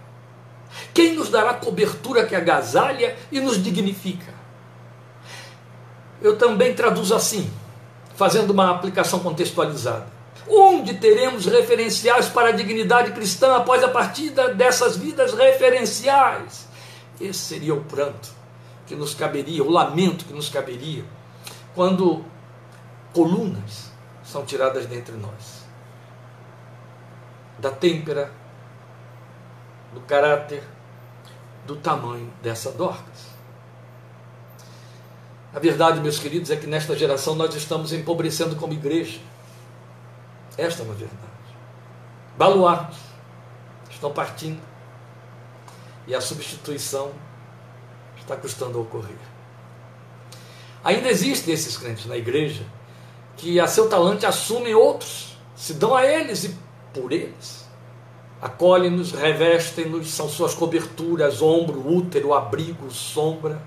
Quem 0.92 1.14
nos 1.14 1.28
dará 1.28 1.54
cobertura 1.54 2.26
que 2.26 2.34
agasalha 2.34 3.16
e 3.30 3.40
nos 3.40 3.62
dignifica? 3.62 4.34
Eu 6.20 6.36
também 6.36 6.74
traduzo 6.74 7.14
assim, 7.14 7.50
fazendo 8.14 8.50
uma 8.50 8.70
aplicação 8.70 9.20
contextualizada. 9.20 10.06
Onde 10.48 10.94
teremos 10.94 11.46
referenciais 11.46 12.28
para 12.28 12.50
a 12.50 12.52
dignidade 12.52 13.12
cristã 13.12 13.56
após 13.56 13.82
a 13.82 13.88
partida 13.88 14.54
dessas 14.54 14.96
vidas 14.96 15.34
referenciais? 15.34 16.66
Esse 17.20 17.40
seria 17.40 17.74
o 17.74 17.84
pranto 17.84 18.30
que 18.86 18.94
nos 18.94 19.14
caberia, 19.14 19.62
o 19.62 19.70
lamento 19.70 20.24
que 20.24 20.32
nos 20.32 20.48
caberia, 20.48 21.04
quando 21.74 22.24
colunas 23.12 23.90
são 24.24 24.44
tiradas 24.44 24.86
dentre 24.86 25.16
nós. 25.16 25.64
Da 27.58 27.70
têmpera, 27.70 28.30
do 29.92 30.00
caráter, 30.00 30.62
do 31.66 31.76
tamanho 31.76 32.32
dessa 32.42 32.70
Dorcas. 32.72 33.36
A 35.54 35.58
verdade, 35.58 36.00
meus 36.00 36.18
queridos, 36.18 36.50
é 36.50 36.56
que 36.56 36.66
nesta 36.66 36.94
geração 36.94 37.34
nós 37.34 37.54
estamos 37.54 37.92
empobrecendo 37.92 38.56
como 38.56 38.72
igreja. 38.72 39.20
Esta 40.58 40.82
é 40.82 40.84
uma 40.84 40.94
verdade. 40.94 41.20
Baluartes 42.36 42.98
estão 43.90 44.12
partindo 44.12 44.60
e 46.06 46.14
a 46.14 46.20
substituição 46.20 47.12
está 48.16 48.36
custando 48.36 48.78
a 48.78 48.82
ocorrer. 48.82 49.16
Ainda 50.84 51.08
existem 51.08 51.52
esses 51.52 51.76
crentes 51.76 52.06
na 52.06 52.16
igreja 52.16 52.64
que 53.36 53.58
a 53.58 53.66
seu 53.66 53.88
talante 53.88 54.24
assumem 54.24 54.74
outros, 54.74 55.36
se 55.54 55.74
dão 55.74 55.94
a 55.94 56.04
eles 56.06 56.44
e 56.44 56.56
por 56.92 57.12
eles. 57.12 57.65
Acolhem-nos, 58.40 59.12
revestem-nos, 59.12 60.10
são 60.10 60.28
suas 60.28 60.54
coberturas, 60.54 61.40
ombro, 61.40 61.86
útero, 61.88 62.34
abrigo, 62.34 62.90
sombra 62.90 63.60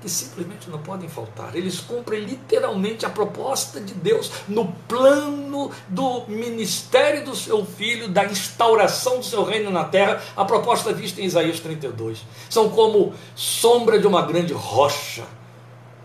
que 0.00 0.08
simplesmente 0.08 0.70
não 0.70 0.78
podem 0.78 1.08
faltar. 1.08 1.54
Eles 1.54 1.78
cumprem 1.78 2.20
literalmente 2.24 3.04
a 3.04 3.10
proposta 3.10 3.80
de 3.80 3.94
Deus 3.94 4.30
no 4.48 4.72
plano 4.88 5.70
do 5.88 6.24
ministério 6.26 7.24
do 7.24 7.36
seu 7.36 7.64
filho, 7.64 8.08
da 8.08 8.24
instauração 8.24 9.18
do 9.18 9.24
seu 9.24 9.44
reino 9.44 9.70
na 9.70 9.84
terra, 9.84 10.22
a 10.36 10.44
proposta 10.44 10.92
vista 10.92 11.20
em 11.20 11.24
Isaías 11.24 11.60
32. 11.60 12.24
São 12.48 12.70
como 12.70 13.12
sombra 13.34 13.98
de 13.98 14.06
uma 14.06 14.22
grande 14.22 14.52
rocha 14.52 15.24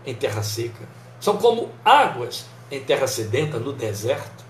em 0.04 0.14
terra 0.14 0.42
seca. 0.42 0.86
São 1.18 1.38
como 1.38 1.70
águas 1.84 2.44
em 2.70 2.80
terra 2.80 3.06
sedenta, 3.06 3.58
no 3.58 3.72
deserto. 3.72 4.44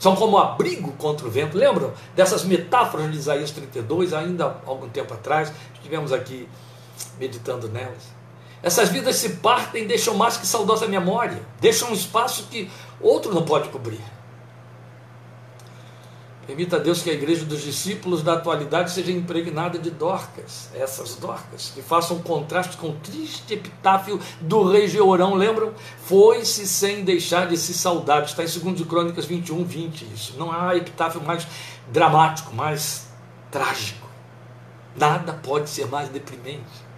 São 0.00 0.16
como 0.16 0.38
abrigo 0.38 0.92
contra 0.92 1.26
o 1.26 1.30
vento. 1.30 1.56
Lembram 1.56 1.92
dessas 2.16 2.42
metáforas 2.42 3.12
de 3.12 3.18
Isaías 3.18 3.50
32, 3.50 4.14
ainda 4.14 4.46
há 4.46 4.68
algum 4.68 4.88
tempo 4.88 5.12
atrás? 5.12 5.52
Estivemos 5.74 6.10
aqui 6.10 6.48
meditando 7.18 7.68
nelas. 7.68 8.08
Essas 8.62 8.88
vidas 8.88 9.16
se 9.16 9.36
partem 9.36 9.86
deixam 9.86 10.14
mais 10.14 10.38
que 10.38 10.46
saudosa 10.46 10.86
memória, 10.86 11.40
deixam 11.60 11.90
um 11.90 11.94
espaço 11.94 12.48
que 12.50 12.70
outro 13.00 13.34
não 13.34 13.42
pode 13.42 13.68
cobrir. 13.68 14.00
Permita 16.46 16.76
a 16.76 16.78
Deus 16.78 17.02
que 17.02 17.10
a 17.10 17.12
igreja 17.12 17.44
dos 17.44 17.62
discípulos 17.62 18.22
da 18.22 18.32
atualidade 18.32 18.90
seja 18.90 19.12
impregnada 19.12 19.78
de 19.78 19.90
dorcas, 19.90 20.68
essas 20.74 21.14
dorcas, 21.14 21.70
que 21.74 21.82
façam 21.82 22.18
contraste 22.20 22.76
com 22.76 22.88
o 22.88 22.96
triste 22.96 23.54
epitáfio 23.54 24.18
do 24.40 24.68
rei 24.68 24.88
Jeorão, 24.88 25.34
lembram? 25.34 25.72
Foi-se 26.04 26.66
sem 26.66 27.04
deixar 27.04 27.46
de 27.46 27.56
se 27.56 27.72
saudar, 27.74 28.24
está 28.24 28.42
em 28.42 28.46
2 28.46 28.82
Crônicas 28.88 29.26
21, 29.26 29.64
20, 29.64 30.02
isso. 30.14 30.34
Não 30.38 30.50
há 30.50 30.74
epitáfio 30.74 31.20
mais 31.20 31.46
dramático, 31.88 32.54
mais 32.54 33.08
trágico. 33.50 34.08
Nada 34.96 35.34
pode 35.34 35.68
ser 35.70 35.86
mais 35.86 36.08
deprimente. 36.08 36.90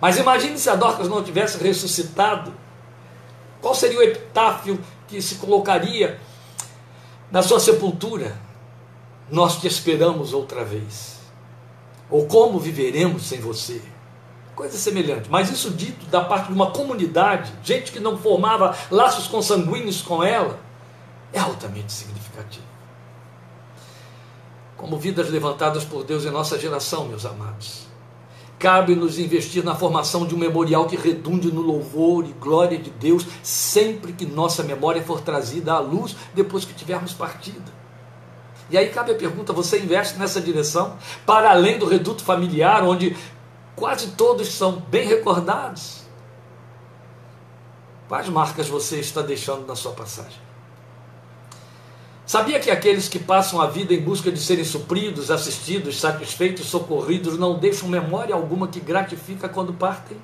Mas 0.00 0.18
imagine 0.18 0.58
se 0.58 0.70
a 0.70 0.74
Dorcas 0.76 1.08
não 1.08 1.22
tivesse 1.22 1.62
ressuscitado. 1.62 2.52
Qual 3.60 3.74
seria 3.74 3.98
o 3.98 4.02
epitáfio 4.02 4.78
que 5.08 5.20
se 5.20 5.36
colocaria 5.36 6.20
na 7.30 7.42
sua 7.42 7.60
sepultura? 7.60 8.36
Nós 9.30 9.60
te 9.60 9.66
esperamos 9.66 10.32
outra 10.32 10.64
vez. 10.64 11.16
Ou 12.08 12.26
como 12.26 12.58
viveremos 12.58 13.26
sem 13.26 13.40
você? 13.40 13.82
Coisa 14.54 14.78
semelhante. 14.78 15.28
Mas 15.28 15.50
isso 15.50 15.70
dito 15.70 16.06
da 16.06 16.24
parte 16.24 16.46
de 16.46 16.52
uma 16.52 16.70
comunidade, 16.70 17.52
gente 17.62 17.90
que 17.90 18.00
não 18.00 18.16
formava 18.16 18.76
laços 18.90 19.26
consanguíneos 19.26 20.00
com 20.02 20.22
ela, 20.22 20.58
é 21.32 21.40
altamente 21.40 21.92
significativo. 21.92 22.64
Como 24.76 24.96
vidas 24.96 25.28
levantadas 25.30 25.84
por 25.84 26.04
Deus 26.04 26.24
em 26.24 26.30
nossa 26.30 26.58
geração, 26.58 27.06
meus 27.06 27.26
amados 27.26 27.86
Cabe-nos 28.58 29.18
investir 29.18 29.62
na 29.62 29.74
formação 29.74 30.26
de 30.26 30.34
um 30.34 30.38
memorial 30.38 30.86
que 30.86 30.96
redunde 30.96 31.52
no 31.52 31.60
louvor 31.60 32.24
e 32.24 32.32
glória 32.32 32.78
de 32.78 32.90
Deus 32.90 33.26
sempre 33.42 34.14
que 34.14 34.24
nossa 34.24 34.62
memória 34.62 35.02
for 35.02 35.20
trazida 35.20 35.74
à 35.74 35.78
luz 35.78 36.16
depois 36.34 36.64
que 36.64 36.72
tivermos 36.72 37.12
partido. 37.12 37.70
E 38.70 38.78
aí 38.78 38.88
cabe 38.88 39.12
a 39.12 39.14
pergunta: 39.14 39.52
você 39.52 39.78
investe 39.78 40.18
nessa 40.18 40.40
direção? 40.40 40.96
Para 41.26 41.50
além 41.50 41.78
do 41.78 41.86
reduto 41.86 42.24
familiar, 42.24 42.82
onde 42.82 43.14
quase 43.74 44.12
todos 44.12 44.48
são 44.48 44.80
bem 44.88 45.06
recordados? 45.06 46.06
Quais 48.08 48.28
marcas 48.28 48.68
você 48.68 49.00
está 49.00 49.20
deixando 49.20 49.66
na 49.66 49.76
sua 49.76 49.92
passagem? 49.92 50.45
Sabia 52.26 52.58
que 52.58 52.72
aqueles 52.72 53.08
que 53.08 53.20
passam 53.20 53.60
a 53.60 53.68
vida 53.68 53.94
em 53.94 54.00
busca 54.00 54.32
de 54.32 54.40
serem 54.40 54.64
supridos, 54.64 55.30
assistidos, 55.30 56.00
satisfeitos, 56.00 56.66
socorridos, 56.66 57.38
não 57.38 57.56
deixam 57.56 57.88
memória 57.88 58.34
alguma 58.34 58.66
que 58.66 58.80
gratifica 58.80 59.48
quando 59.48 59.72
partem? 59.72 60.16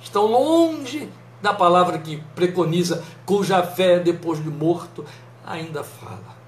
Estão 0.00 0.26
longe 0.26 1.10
da 1.42 1.52
palavra 1.52 1.98
que 1.98 2.22
preconiza, 2.36 3.02
cuja 3.26 3.64
fé, 3.64 3.98
depois 3.98 4.40
de 4.40 4.48
morto, 4.48 5.04
ainda 5.44 5.82
fala. 5.82 6.40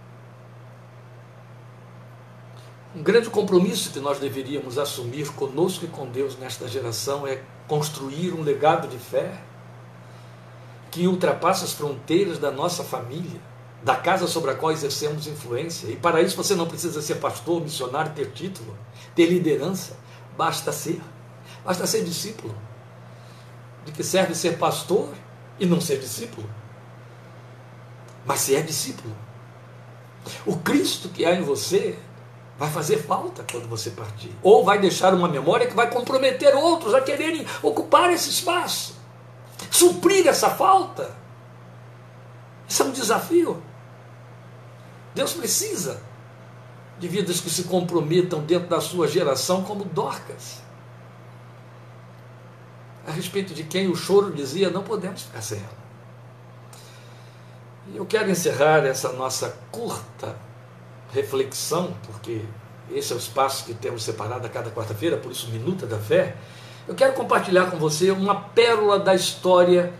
Um 2.95 3.03
grande 3.03 3.29
compromisso 3.29 3.91
que 3.91 3.99
nós 3.99 4.21
deveríamos 4.21 4.79
assumir 4.79 5.33
conosco 5.33 5.85
e 5.85 5.89
com 5.89 6.07
Deus 6.07 6.39
nesta 6.39 6.69
geração 6.69 7.27
é 7.27 7.43
construir 7.67 8.35
um 8.35 8.43
legado 8.43 8.87
de 8.87 8.99
fé 8.99 9.37
que 10.93 11.09
ultrapassa 11.09 11.65
as 11.65 11.73
fronteiras 11.73 12.39
da 12.39 12.53
nossa 12.53 12.85
família 12.85 13.41
da 13.85 13.95
casa 13.95 14.27
sobre 14.27 14.51
a 14.51 14.55
qual 14.55 14.73
exercemos 14.73 15.27
influência. 15.27 15.89
E 15.89 15.97
para 15.97 16.23
isso 16.23 16.37
você 16.37 16.55
não 16.55 16.67
precisa 16.67 17.03
ser 17.03 17.17
pastor, 17.17 17.61
missionário, 17.61 18.13
ter 18.15 18.31
título, 18.33 18.77
ter 19.15 19.27
liderança. 19.27 19.97
Basta 20.37 20.73
ser. 20.73 21.01
Basta 21.63 21.87
ser 21.87 22.03
discípulo. 22.03 22.55
De 23.85 23.93
que 23.93 24.03
serve 24.03 24.35
ser 24.35 24.57
pastor 24.57 25.11
e 25.61 25.67
não 25.67 25.83
ser 25.83 25.99
discípulo? 25.99 26.49
Mas 28.25 28.41
se 28.41 28.57
é 28.57 28.63
discípulo. 28.63 29.15
O 30.47 30.57
Cristo 30.57 31.11
que 31.11 31.27
há 31.27 31.35
em 31.35 31.43
você 31.43 31.99
vai 32.59 32.71
fazer 32.71 33.03
falta 33.03 33.45
quando 33.51 33.69
você 33.69 33.91
partir. 33.91 34.35
Ou 34.43 34.65
vai 34.65 34.79
deixar 34.79 35.13
uma 35.13 35.29
memória 35.29 35.67
que 35.67 35.77
vai 35.77 35.91
comprometer 35.91 36.55
outros 36.55 36.95
a 36.95 37.03
quererem 37.03 37.47
ocupar 37.63 38.11
esse 38.11 38.31
espaço. 38.31 38.97
Suprir 39.71 40.27
essa 40.27 40.49
falta. 40.49 41.15
Isso 42.67 42.83
é 42.83 42.87
um 42.87 42.91
desafio. 42.91 43.63
Deus 45.15 45.33
precisa 45.33 46.01
de 46.99 47.09
vidas 47.09 47.41
que 47.41 47.51
se 47.51 47.65
comprometam 47.65 48.41
dentro 48.41 48.69
da 48.69 48.81
sua 48.81 49.07
geração, 49.07 49.63
como 49.63 49.85
Dorcas. 49.85 50.63
A 53.07 53.11
respeito 53.11 53.53
de 53.53 53.65
quem 53.65 53.89
o 53.89 53.95
choro 53.95 54.33
dizia: 54.33 54.71
não 54.71 54.83
podemos 54.83 55.23
ficar 55.23 55.43
sem 55.43 55.59
ela. 55.59 55.85
E 57.93 57.97
eu 57.97 58.07
quero 58.07 58.31
encerrar 58.31 58.85
essa 58.87 59.13
nossa 59.13 59.57
curta 59.71 60.35
reflexão, 61.13 61.95
porque 62.07 62.43
esse 62.91 63.13
é 63.13 63.17
o 63.17 63.19
espaço 63.19 63.65
que 63.65 63.75
temos 63.75 64.03
separado 64.03 64.47
a 64.47 64.51
cada 64.51 64.71
quarta-feira, 64.71 65.17
por 65.17 65.31
isso, 65.31 65.49
Minuta 65.51 65.87
da 65.87 65.99
Fé. 65.99 66.37
Eu 66.89 66.95
quero 66.95 67.13
compartilhar 67.13 67.71
com 67.71 67.77
você 67.77 68.11
uma 68.11 68.35
pérola 68.35 68.99
da 68.99 69.15
história 69.15 69.93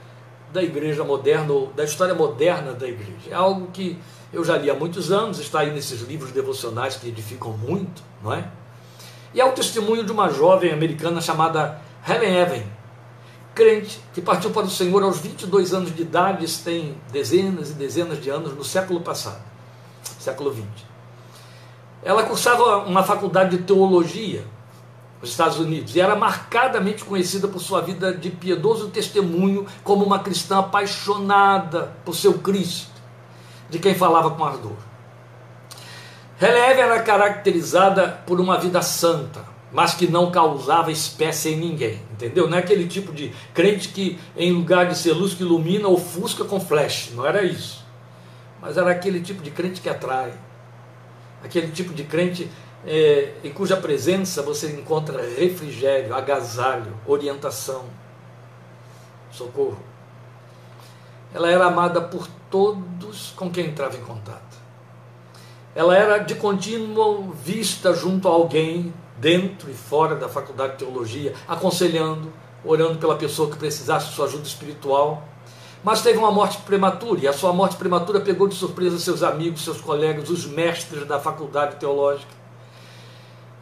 da 0.55 0.63
igreja 0.63 1.03
moderna, 1.03 1.53
ou 1.53 1.67
da 1.75 1.83
história 1.83 2.15
moderna 2.15 2.73
da 2.73 2.87
igreja. 2.87 3.29
É 3.29 3.35
algo 3.35 3.67
que 3.73 3.99
eu 4.33 4.45
já 4.45 4.57
li 4.57 4.71
há 4.71 4.75
muitos 4.75 5.11
anos, 5.11 5.41
está 5.41 5.61
aí 5.61 5.73
nesses 5.73 6.01
livros 6.03 6.31
devocionais 6.31 6.95
que 6.95 7.09
edificam 7.09 7.51
muito, 7.59 8.03
não 8.23 8.33
é? 8.33 8.49
E 9.35 9.41
é 9.41 9.45
o 9.45 9.51
testemunho 9.51 10.05
de 10.05 10.13
uma 10.13 10.31
jovem 10.31 10.73
americana 10.73 11.21
chamada 11.21 11.81
Helen 12.09 12.37
Evan, 12.37 12.63
crente, 13.53 14.01
que 14.13 14.21
partiu 14.21 14.51
para 14.51 14.63
o 14.63 14.71
Senhor 14.71 15.03
aos 15.03 15.19
22 15.19 15.75
anos 15.75 15.95
de 15.95 16.03
idade, 16.03 16.47
tem 16.59 16.97
dezenas 17.11 17.71
e 17.71 17.75
dezenas 17.75 18.23
de 18.23 18.31
anos 18.31 18.55
no 18.55 18.63
século 18.63 19.01
passado, 19.01 19.43
século 20.21 20.53
20. 20.53 20.69
Ela 22.05 22.23
cursava 22.23 22.79
uma 22.79 23.03
faculdade 23.03 23.57
de 23.57 23.65
teologia 23.65 24.45
nos 25.25 25.31
Estados 25.31 25.59
Unidos 25.59 25.97
e 25.97 26.01
era 26.01 26.15
marcadamente 26.15 27.03
conhecida 27.03 27.49
por 27.49 27.59
sua 27.59 27.81
vida 27.81 28.13
de 28.13 28.29
piedoso 28.29 28.91
testemunho 28.91 29.67
como 29.83 30.05
uma 30.05 30.19
cristã 30.19 30.59
apaixonada 30.59 31.97
por 32.05 32.15
seu 32.15 32.35
Cristo, 32.35 32.93
de 33.71 33.79
quem 33.79 33.95
falava 33.95 34.31
com 34.31 34.45
ardor. 34.45 34.77
Releve 36.37 36.81
era 36.81 37.03
caracterizada 37.03 38.23
por 38.27 38.39
uma 38.39 38.59
vida 38.59 38.83
santa, 38.83 39.47
mas 39.73 39.95
que 39.95 40.07
não 40.07 40.31
causava 40.31 40.93
espécie 40.93 41.51
em 41.51 41.57
ninguém, 41.57 42.03
entendeu? 42.13 42.49
Não 42.49 42.59
é 42.59 42.61
aquele 42.61 42.87
tipo 42.87 43.11
de 43.11 43.33
crente 43.55 43.89
que, 43.89 44.19
em 44.37 44.53
lugar 44.53 44.87
de 44.87 44.99
ser 44.99 45.13
luz 45.13 45.33
que 45.33 45.43
ilumina, 45.43 45.89
ofusca 45.89 46.45
com 46.45 46.61
flash, 46.61 47.13
não 47.15 47.25
era 47.25 47.43
isso. 47.43 47.83
Mas 48.61 48.77
era 48.77 48.91
aquele 48.91 49.21
tipo 49.21 49.43
de 49.43 49.51
crente 49.51 49.81
que 49.81 49.89
atrai, 49.89 50.35
aquele 51.43 51.69
tipo 51.69 51.95
de 51.95 52.05
crente 52.05 52.51
é, 52.87 53.35
em 53.43 53.51
cuja 53.51 53.77
presença 53.77 54.43
você 54.43 54.71
encontra 54.73 55.23
refrigério, 55.23 56.15
agasalho, 56.15 56.93
orientação, 57.07 57.85
socorro. 59.31 59.79
Ela 61.33 61.51
era 61.51 61.67
amada 61.67 62.01
por 62.01 62.29
todos 62.51 63.33
com 63.37 63.51
quem 63.51 63.67
entrava 63.67 63.97
em 63.97 64.03
contato. 64.03 64.55
Ela 65.75 65.97
era 65.97 66.19
de 66.19 66.37
contínuo 66.37 67.33
vista 67.33 67.93
junto 67.93 68.29
a 68.29 68.31
alguém, 68.31 68.95
dentro 69.17 69.71
e 69.71 69.75
fora 69.75 70.15
da 70.15 70.29
faculdade 70.29 70.75
de 70.75 70.79
teologia, 70.79 71.35
aconselhando, 71.49 72.33
orando 72.65 72.99
pela 72.99 73.17
pessoa 73.17 73.51
que 73.51 73.57
precisasse 73.57 74.09
de 74.09 74.15
sua 74.15 74.27
ajuda 74.27 74.45
espiritual. 74.45 75.27
Mas 75.83 76.01
teve 76.01 76.17
uma 76.17 76.31
morte 76.31 76.59
prematura, 76.59 77.21
e 77.23 77.29
a 77.29 77.33
sua 77.33 77.53
morte 77.53 77.77
prematura 77.77 78.21
pegou 78.21 78.47
de 78.47 78.55
surpresa 78.55 78.99
seus 78.99 79.23
amigos, 79.23 79.65
seus 79.65 79.81
colegas, 79.81 80.31
os 80.31 80.47
mestres 80.47 81.07
da 81.07 81.19
faculdade 81.19 81.77
teológica. 81.77 82.44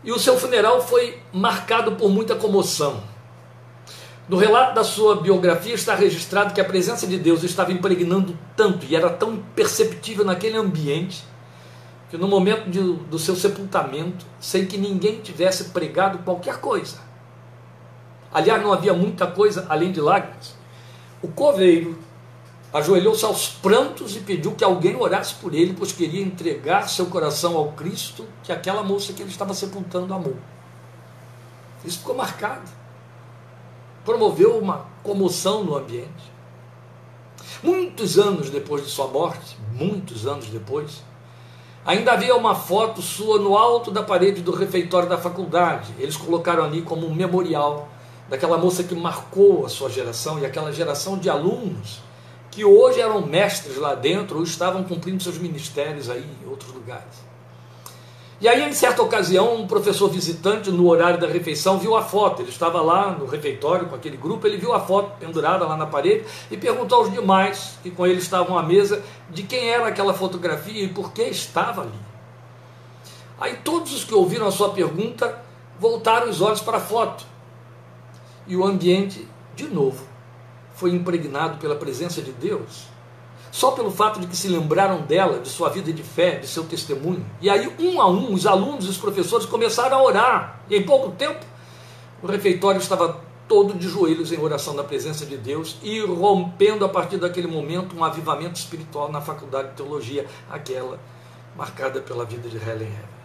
E 0.04 0.10
o 0.10 0.18
seu 0.18 0.38
funeral 0.38 0.80
foi 0.80 1.20
marcado 1.32 1.92
por 1.92 2.10
muita 2.10 2.34
comoção. 2.34 3.02
No 4.28 4.36
relato 4.36 4.74
da 4.74 4.84
sua 4.84 5.16
biografia 5.16 5.74
está 5.74 5.94
registrado 5.94 6.54
que 6.54 6.60
a 6.60 6.64
presença 6.64 7.06
de 7.06 7.18
Deus 7.18 7.42
estava 7.42 7.72
impregnando 7.72 8.38
tanto 8.56 8.86
e 8.86 8.96
era 8.96 9.10
tão 9.10 9.36
perceptível 9.54 10.24
naquele 10.24 10.56
ambiente 10.56 11.24
que 12.08 12.16
no 12.16 12.28
momento 12.28 12.68
de, 12.68 12.78
do 12.80 13.18
seu 13.18 13.34
sepultamento, 13.34 14.26
sem 14.38 14.66
que 14.66 14.76
ninguém 14.76 15.20
tivesse 15.20 15.70
pregado 15.70 16.18
qualquer 16.18 16.58
coisa, 16.58 16.98
aliás, 18.32 18.62
não 18.62 18.72
havia 18.72 18.92
muita 18.92 19.26
coisa 19.26 19.66
além 19.68 19.90
de 19.92 20.00
lágrimas, 20.00 20.54
o 21.22 21.28
coveiro 21.28 21.98
ajoelhou-se 22.72 23.24
aos 23.24 23.48
prantos 23.48 24.16
e 24.16 24.20
pediu 24.20 24.54
que 24.54 24.64
alguém 24.64 24.96
orasse 24.96 25.34
por 25.34 25.52
ele, 25.52 25.74
pois 25.76 25.92
queria 25.92 26.22
entregar 26.22 26.88
seu 26.88 27.06
coração 27.06 27.56
ao 27.56 27.72
Cristo 27.72 28.26
que 28.42 28.50
aquela 28.50 28.82
moça 28.82 29.12
que 29.12 29.22
ele 29.22 29.30
estava 29.30 29.52
sepultando 29.52 30.14
amou. 30.14 30.36
Isso 31.84 31.98
ficou 31.98 32.14
marcado. 32.14 32.70
Promoveu 34.04 34.58
uma 34.58 34.86
comoção 35.02 35.62
no 35.62 35.76
ambiente. 35.76 36.32
Muitos 37.62 38.18
anos 38.18 38.48
depois 38.48 38.84
de 38.84 38.90
sua 38.90 39.06
morte, 39.06 39.56
muitos 39.72 40.26
anos 40.26 40.46
depois, 40.46 41.02
ainda 41.84 42.12
havia 42.12 42.34
uma 42.34 42.54
foto 42.54 43.02
sua 43.02 43.38
no 43.38 43.56
alto 43.56 43.90
da 43.90 44.02
parede 44.02 44.40
do 44.40 44.52
refeitório 44.52 45.08
da 45.08 45.18
faculdade. 45.18 45.92
Eles 45.98 46.16
colocaram 46.16 46.64
ali 46.64 46.82
como 46.82 47.06
um 47.06 47.14
memorial 47.14 47.88
daquela 48.28 48.56
moça 48.56 48.82
que 48.82 48.94
marcou 48.94 49.66
a 49.66 49.68
sua 49.68 49.90
geração 49.90 50.38
e 50.38 50.46
aquela 50.46 50.72
geração 50.72 51.18
de 51.18 51.28
alunos 51.28 52.00
que 52.52 52.64
hoje 52.66 53.00
eram 53.00 53.26
mestres 53.26 53.78
lá 53.78 53.94
dentro 53.94 54.36
ou 54.36 54.44
estavam 54.44 54.84
cumprindo 54.84 55.22
seus 55.22 55.38
ministérios 55.38 56.08
aí 56.10 56.24
em 56.44 56.48
outros 56.48 56.72
lugares. 56.72 57.32
E 58.42 58.48
aí, 58.48 58.68
em 58.68 58.72
certa 58.72 59.00
ocasião, 59.00 59.54
um 59.54 59.66
professor 59.66 60.10
visitante, 60.10 60.70
no 60.70 60.88
horário 60.88 61.18
da 61.18 61.28
refeição, 61.28 61.78
viu 61.78 61.96
a 61.96 62.02
foto. 62.02 62.42
Ele 62.42 62.50
estava 62.50 62.82
lá 62.82 63.12
no 63.12 63.24
refeitório 63.24 63.86
com 63.86 63.94
aquele 63.94 64.16
grupo, 64.16 64.46
ele 64.46 64.58
viu 64.58 64.74
a 64.74 64.80
foto 64.80 65.12
pendurada 65.18 65.64
lá 65.64 65.76
na 65.76 65.86
parede 65.86 66.24
e 66.50 66.56
perguntou 66.56 66.98
aos 66.98 67.12
demais, 67.12 67.78
que 67.82 67.90
com 67.90 68.06
ele 68.06 68.18
estavam 68.18 68.58
à 68.58 68.62
mesa, 68.62 69.02
de 69.30 69.44
quem 69.44 69.70
era 69.70 69.86
aquela 69.86 70.12
fotografia 70.12 70.82
e 70.82 70.88
por 70.88 71.12
que 71.12 71.22
estava 71.22 71.82
ali. 71.82 72.00
Aí 73.40 73.58
todos 73.64 73.94
os 73.94 74.04
que 74.04 74.12
ouviram 74.12 74.46
a 74.46 74.52
sua 74.52 74.70
pergunta 74.70 75.40
voltaram 75.78 76.28
os 76.28 76.42
olhos 76.42 76.60
para 76.60 76.78
a 76.78 76.80
foto. 76.80 77.24
E 78.46 78.56
o 78.56 78.64
ambiente, 78.64 79.26
de 79.54 79.68
novo, 79.68 80.11
foi 80.82 80.90
impregnado 80.90 81.58
pela 81.58 81.76
presença 81.76 82.20
de 82.20 82.32
Deus, 82.32 82.88
só 83.52 83.70
pelo 83.70 83.88
fato 83.88 84.18
de 84.18 84.26
que 84.26 84.36
se 84.36 84.48
lembraram 84.48 85.02
dela, 85.02 85.38
de 85.38 85.48
sua 85.48 85.68
vida 85.68 85.92
de 85.92 86.02
fé, 86.02 86.40
de 86.40 86.48
seu 86.48 86.64
testemunho. 86.64 87.24
E 87.40 87.48
aí, 87.48 87.72
um 87.78 88.02
a 88.02 88.10
um, 88.10 88.34
os 88.34 88.48
alunos 88.48 88.86
e 88.86 88.88
os 88.88 88.96
professores 88.96 89.46
começaram 89.46 89.96
a 89.96 90.02
orar. 90.02 90.60
E 90.68 90.74
em 90.74 90.82
pouco 90.82 91.12
tempo, 91.12 91.46
o 92.20 92.26
refeitório 92.26 92.80
estava 92.80 93.20
todo 93.46 93.74
de 93.74 93.88
joelhos 93.88 94.32
em 94.32 94.40
oração 94.40 94.74
na 94.74 94.82
presença 94.82 95.24
de 95.24 95.36
Deus 95.36 95.76
e 95.84 96.00
rompendo 96.00 96.84
a 96.84 96.88
partir 96.88 97.18
daquele 97.18 97.46
momento 97.46 97.96
um 97.96 98.02
avivamento 98.02 98.58
espiritual 98.58 99.08
na 99.12 99.20
faculdade 99.20 99.68
de 99.68 99.74
teologia, 99.76 100.26
aquela 100.50 100.98
marcada 101.56 102.00
pela 102.00 102.24
vida 102.24 102.48
de 102.48 102.56
Helen 102.56 102.88
Heaven. 102.88 103.21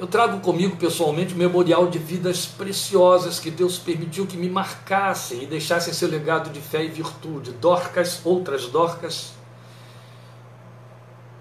Eu 0.00 0.06
trago 0.06 0.40
comigo 0.40 0.78
pessoalmente 0.78 1.34
o 1.34 1.36
memorial 1.36 1.86
de 1.86 1.98
vidas 1.98 2.46
preciosas 2.46 3.38
que 3.38 3.50
Deus 3.50 3.78
permitiu 3.78 4.26
que 4.26 4.34
me 4.34 4.48
marcassem 4.48 5.42
e 5.42 5.46
deixassem 5.46 5.92
seu 5.92 6.08
legado 6.08 6.48
de 6.48 6.58
fé 6.58 6.82
e 6.82 6.88
virtude. 6.88 7.52
Dorcas, 7.52 8.22
outras 8.24 8.64
Dorcas, 8.64 9.34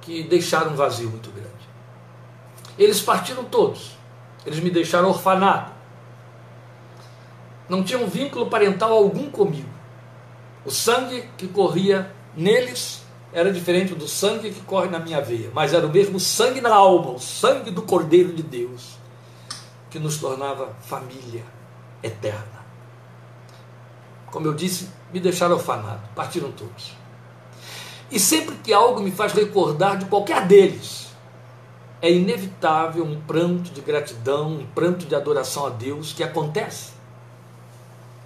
que 0.02 0.24
deixaram 0.24 0.74
um 0.74 0.76
vazio 0.76 1.10
muito 1.10 1.32
grande. 1.32 1.50
Eles 2.78 3.00
partiram 3.00 3.45
todos. 3.45 3.91
Eles 4.45 4.60
me 4.60 4.69
deixaram 4.69 5.08
orfanado. 5.08 5.72
Não 7.69 7.82
tinham 7.82 8.08
vínculo 8.08 8.48
parental 8.48 8.91
algum 8.91 9.32
comigo. 9.32 9.69
O 10.65 10.69
sangue 10.69 11.30
que 11.38 11.48
corria 11.48 12.12
neles 12.36 12.99
era 13.32 13.52
diferente 13.52 13.94
do 13.94 14.08
sangue 14.08 14.52
que 14.52 14.62
corre 14.62 14.89
na 14.89 15.00
minha 15.00 15.22
veia, 15.22 15.52
mas 15.54 15.74
era 15.74 15.86
o 15.86 15.89
mesmo 15.89 16.20
sangue 16.20 16.62
na 16.62 16.74
alma, 16.74 17.12
o 17.12 17.20
sangue 17.20 17.70
do 17.70 17.84
Cordeiro 17.84 18.34
de 18.34 18.42
Deus, 18.42 18.98
que 19.89 20.00
nos 20.00 20.18
tornava 20.18 20.76
família 20.82 21.44
eterna. 22.02 22.60
Como 24.28 24.48
eu 24.48 24.54
disse, 24.54 24.89
me 25.13 25.20
deixaram 25.20 25.56
orfanado, 25.56 26.02
partiram 26.15 26.52
todos. 26.52 26.96
E 28.12 28.20
sempre 28.20 28.56
que 28.58 28.74
algo 28.74 29.02
me 29.02 29.12
faz 29.12 29.34
recordar 29.34 29.98
de 29.98 30.06
qualquer 30.06 30.48
deles, 30.48 31.10
é 32.02 32.12
inevitável 32.12 33.04
um 33.04 33.20
pranto 33.22 33.72
de 33.72 33.82
gratidão, 33.82 34.54
um 34.54 34.65
pranto 34.65 35.06
de 35.06 35.13
adoração 35.15 35.68
a 35.68 35.70
Deus 35.70 36.13
que 36.13 36.24
acontece 36.24 36.99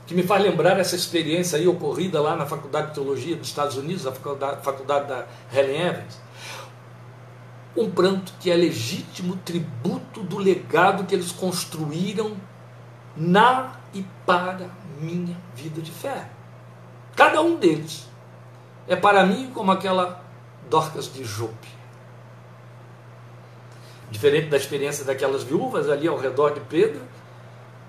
que 0.05 0.13
me 0.13 0.23
faz 0.23 0.43
lembrar 0.43 0.79
essa 0.79 0.95
experiência 0.95 1.57
aí 1.57 1.67
ocorrida 1.67 2.19
lá 2.19 2.35
na 2.35 2.45
Faculdade 2.45 2.87
de 2.87 2.93
Teologia 2.93 3.35
dos 3.35 3.47
Estados 3.47 3.77
Unidos, 3.77 4.05
a 4.05 4.11
faculdade, 4.11 4.63
faculdade 4.63 5.07
da 5.07 5.25
Helen 5.51 5.81
Evans. 5.81 6.19
Um 7.75 7.89
pranto 7.89 8.33
que 8.39 8.51
é 8.51 8.55
legítimo 8.55 9.37
tributo 9.37 10.21
do 10.21 10.37
legado 10.37 11.05
que 11.05 11.15
eles 11.15 11.31
construíram 11.31 12.35
na 13.15 13.75
e 13.93 14.05
para 14.25 14.69
minha 14.99 15.37
vida 15.55 15.81
de 15.81 15.91
fé. 15.91 16.29
Cada 17.15 17.41
um 17.41 17.55
deles 17.55 18.07
é 18.87 18.95
para 18.95 19.25
mim 19.25 19.51
como 19.53 19.71
aquela 19.71 20.21
Dorcas 20.69 21.11
de 21.11 21.23
Jope. 21.23 21.69
Diferente 24.11 24.49
da 24.49 24.57
experiência 24.57 25.05
daquelas 25.05 25.43
viúvas 25.43 25.89
ali 25.89 26.07
ao 26.07 26.17
redor 26.17 26.53
de 26.53 26.59
Pedro, 26.59 27.01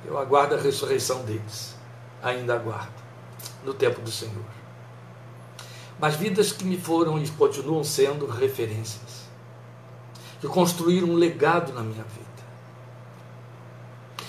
eu 0.07 0.17
aguardo 0.17 0.55
a 0.55 0.59
ressurreição 0.59 1.23
deles 1.25 1.74
ainda 2.25 2.55
aguardo 2.55 3.05
no 3.63 3.75
tempo 3.75 4.01
do 4.01 4.11
Senhor. 4.11 4.45
Mas 6.01 6.17
vidas 6.17 6.51
que 6.51 6.65
me 6.65 6.79
foram 6.79 7.23
e 7.23 7.29
continuam 7.29 7.85
sendo 7.85 8.27
referências. 8.27 9.25
de 10.41 10.49
construir 10.49 11.03
um 11.03 11.15
legado 11.15 11.73
na 11.73 11.81
minha 11.81 12.03
vida. 12.03 12.45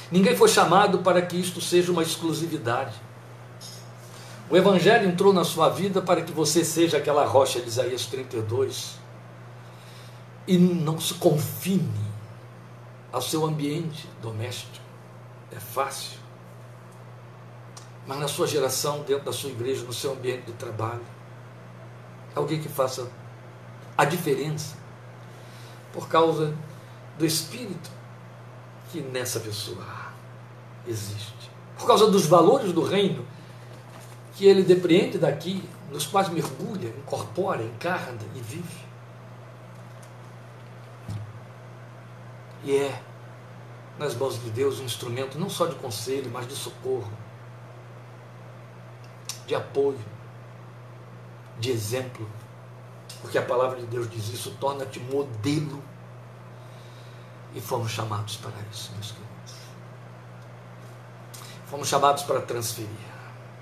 Ninguém 0.10 0.34
foi 0.34 0.47
chamado 0.47 0.99
para 0.99 1.21
que 1.21 1.36
isto 1.36 1.60
seja 1.60 1.91
uma 1.91 2.03
exclusividade. 2.03 2.95
O 4.49 4.55
Evangelho 4.55 5.10
entrou 5.10 5.34
na 5.34 5.43
sua 5.43 5.67
vida 5.67 6.01
para 6.01 6.21
que 6.21 6.31
você 6.31 6.63
seja 6.63 6.97
aquela 6.97 7.25
rocha 7.25 7.60
de 7.60 7.67
Isaías 7.67 8.05
32 8.05 8.97
e 10.47 10.58
não 10.58 11.01
se 11.01 11.15
confine 11.15 12.05
ao 13.12 13.21
seu 13.21 13.45
ambiente 13.45 14.08
doméstico. 14.21 14.86
É 15.51 15.60
fácil. 15.60 16.24
Mas 18.08 18.20
na 18.20 18.28
sua 18.28 18.48
geração, 18.48 19.04
dentro 19.04 19.26
da 19.26 19.34
sua 19.34 19.50
igreja, 19.50 19.84
no 19.84 19.94
seu 19.94 20.13
ambiente 20.13 20.46
de 20.46 20.54
trabalho, 20.54 21.06
alguém 22.36 22.62
que 22.62 22.70
faça 22.70 23.10
a 23.98 24.06
diferença 24.06 24.76
por 25.91 26.08
causa 26.08 26.54
do 27.18 27.26
Espírito 27.26 27.89
que 28.91 29.02
nessa 29.02 29.39
pessoa 29.39 29.86
existe. 30.88 31.50
Por 31.78 31.88
causa 31.88 32.10
dos 32.10 32.26
valores 32.26 32.72
do 32.72 32.84
reino 32.84 33.26
que 34.36 34.46
ele 34.46 34.63
depreende 34.63 35.18
daqui, 35.18 35.63
nos 35.91 36.06
quais 36.06 36.30
mergulha, 36.30 36.89
incorpora, 36.89 37.63
encarna 37.63 38.20
e 38.36 38.39
vive. 38.41 38.86
E 42.65 42.76
é, 42.76 43.02
nas 43.98 44.15
mãos 44.15 44.41
de 44.41 44.50
Deus, 44.50 44.80
um 44.80 44.84
instrumento 44.84 45.39
não 45.39 45.50
só 45.50 45.68
de 45.68 45.76
conselho, 45.76 46.30
mas 46.32 46.48
de 46.48 46.56
socorro, 46.56 47.10
de 49.45 49.55
apoio, 49.55 49.99
de 51.60 51.71
exemplo. 51.71 52.27
Porque 53.21 53.38
a 53.38 53.41
palavra 53.41 53.79
de 53.79 53.86
Deus 53.88 54.10
diz 54.10 54.29
isso, 54.29 54.55
torna-te 54.60 54.99
modelo. 54.99 55.81
E 57.53 57.62
fomos 57.62 57.91
chamados 57.91 58.36
para 58.38 58.51
isso, 58.71 58.91
meus 58.93 59.12
queridos. 59.12 59.53
Fomos 61.67 61.88
chamados 61.88 62.23
para 62.23 62.41
transferir. 62.41 62.89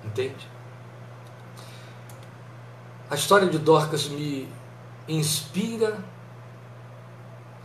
Entende? 0.03 0.47
A 3.09 3.15
história 3.15 3.47
de 3.47 3.59
Dorcas 3.59 4.07
me 4.07 4.49
inspira 5.07 6.03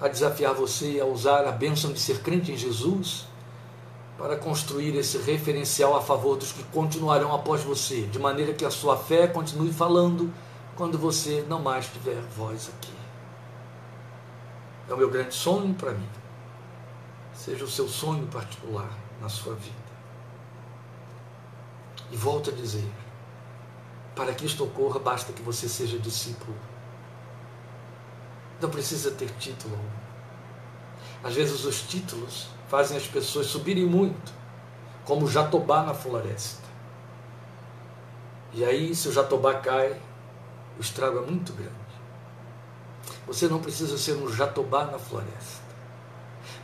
a 0.01 0.07
desafiar 0.07 0.55
você 0.55 1.01
a 1.01 1.07
usar 1.07 1.47
a 1.47 1.53
bênção 1.53 1.93
de 1.93 1.99
ser 1.99 2.23
crente 2.23 2.53
em 2.53 2.57
Jesus 2.57 3.27
para 4.19 4.37
construir 4.37 4.97
esse 4.97 5.17
referencial 5.19 5.97
a 5.97 6.03
favor 6.03 6.37
dos 6.37 6.51
que 6.51 6.65
continuarão 6.65 7.33
após 7.33 7.63
você, 7.63 8.03
de 8.03 8.19
maneira 8.19 8.53
que 8.53 8.65
a 8.65 8.71
sua 8.71 8.97
fé 8.97 9.29
continue 9.29 9.73
falando 9.73 10.35
quando 10.75 10.99
você 10.99 11.45
não 11.49 11.63
mais 11.63 11.87
tiver 11.87 12.21
voz 12.37 12.69
aqui. 12.69 12.93
É 14.89 14.93
o 14.93 14.97
meu 14.97 15.09
grande 15.09 15.35
sonho 15.35 15.73
para 15.73 15.93
mim. 15.93 16.09
Seja 17.33 17.65
o 17.65 17.71
seu 17.71 17.89
sonho 17.89 18.27
particular 18.27 18.91
na 19.21 19.29
sua 19.29 19.55
vida. 19.55 19.77
E 22.11 22.17
volto 22.17 22.51
a 22.51 22.53
dizer: 22.53 22.91
para 24.17 24.35
que 24.35 24.47
isto 24.47 24.65
ocorra, 24.65 24.99
basta 24.99 25.33
que 25.33 25.43
você 25.43 25.69
seja 25.69 25.99
discípulo. 25.99 26.57
Não 28.61 28.69
precisa 28.69 29.13
ter 29.13 29.31
título. 29.39 29.79
Às 31.23 31.35
vezes 31.35 31.65
os 31.65 31.83
títulos 31.83 32.49
fazem 32.69 32.97
as 32.97 33.07
pessoas 33.07 33.47
subirem 33.47 33.87
muito, 33.87 34.33
como 35.05 35.25
o 35.25 35.31
jatobá 35.31 35.83
na 35.83 35.95
floresta. 35.95 36.69
E 38.53 38.65
aí, 38.65 38.95
se 38.95 39.09
o 39.09 39.13
jatobá 39.13 39.55
cai, 39.55 39.99
o 40.79 40.81
estrago 40.81 41.19
é 41.19 41.23
muito 41.23 41.53
grande. 41.53 41.73
Você 43.27 43.49
não 43.49 43.61
precisa 43.61 43.99
ser 43.99 44.13
um 44.13 44.31
jatobá 44.33 44.85
na 44.85 44.99
floresta. 44.99 45.69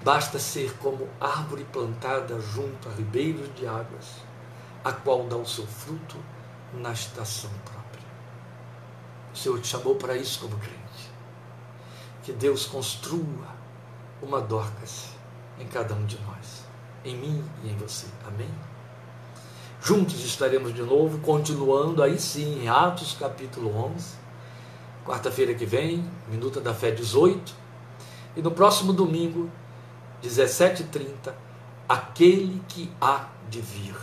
Basta 0.02 0.38
ser 0.38 0.76
como 0.78 1.08
árvore 1.20 1.64
plantada 1.64 2.40
junto 2.40 2.88
a 2.88 2.92
ribeiros 2.92 3.54
de 3.54 3.66
águas 3.66 4.22
a 4.84 4.92
qual 4.92 5.24
dá 5.24 5.36
o 5.36 5.46
seu 5.46 5.66
fruto 5.66 6.16
na 6.74 6.92
estação 6.92 7.50
própria. 7.64 8.06
O 9.32 9.36
Senhor 9.36 9.58
te 9.60 9.68
chamou 9.68 9.94
para 9.96 10.14
isso 10.14 10.40
como 10.40 10.56
crente. 10.58 11.10
Que 12.22 12.32
Deus 12.32 12.66
construa 12.66 13.48
uma 14.20 14.40
Dorcas 14.40 15.08
em 15.58 15.66
cada 15.66 15.94
um 15.94 16.04
de 16.04 16.18
nós, 16.20 16.64
em 17.04 17.16
mim 17.16 17.44
e 17.62 17.70
em 17.70 17.76
você. 17.76 18.06
Amém? 18.26 18.50
Juntos 19.82 20.24
estaremos 20.24 20.74
de 20.74 20.82
novo, 20.82 21.18
continuando 21.18 22.02
aí 22.02 22.18
sim 22.18 22.62
em 22.62 22.68
Atos 22.68 23.16
capítulo 23.18 23.76
11, 23.76 24.14
quarta-feira 25.04 25.54
que 25.54 25.66
vem, 25.66 26.08
Minuta 26.28 26.60
da 26.60 26.72
Fé 26.72 26.90
18, 26.90 27.54
e 28.36 28.42
no 28.42 28.50
próximo 28.50 28.92
domingo, 28.92 29.50
17h30, 30.22 31.34
aquele 31.88 32.62
que 32.66 32.90
há 33.00 33.28
de 33.50 33.60
vir. 33.60 33.94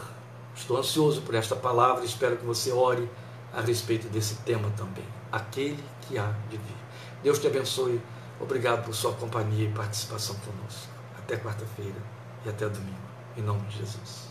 Estou 0.55 0.77
ansioso 0.77 1.21
por 1.23 1.33
esta 1.33 1.55
palavra, 1.55 2.05
espero 2.05 2.37
que 2.37 2.45
você 2.45 2.71
ore 2.71 3.09
a 3.51 3.61
respeito 3.61 4.07
desse 4.07 4.35
tema 4.35 4.69
também. 4.77 5.05
Aquele 5.31 5.83
que 6.01 6.17
há 6.17 6.31
de 6.49 6.57
vir. 6.57 6.75
Deus 7.23 7.39
te 7.39 7.47
abençoe. 7.47 7.99
Obrigado 8.39 8.85
por 8.85 8.93
sua 8.93 9.13
companhia 9.13 9.67
e 9.67 9.71
participação 9.71 10.35
conosco. 10.35 10.90
Até 11.31 11.41
quarta-feira 11.41 11.95
e 12.45 12.49
até 12.49 12.67
domingo. 12.67 12.97
Em 13.37 13.41
nome 13.41 13.61
de 13.67 13.77
Jesus. 13.77 14.30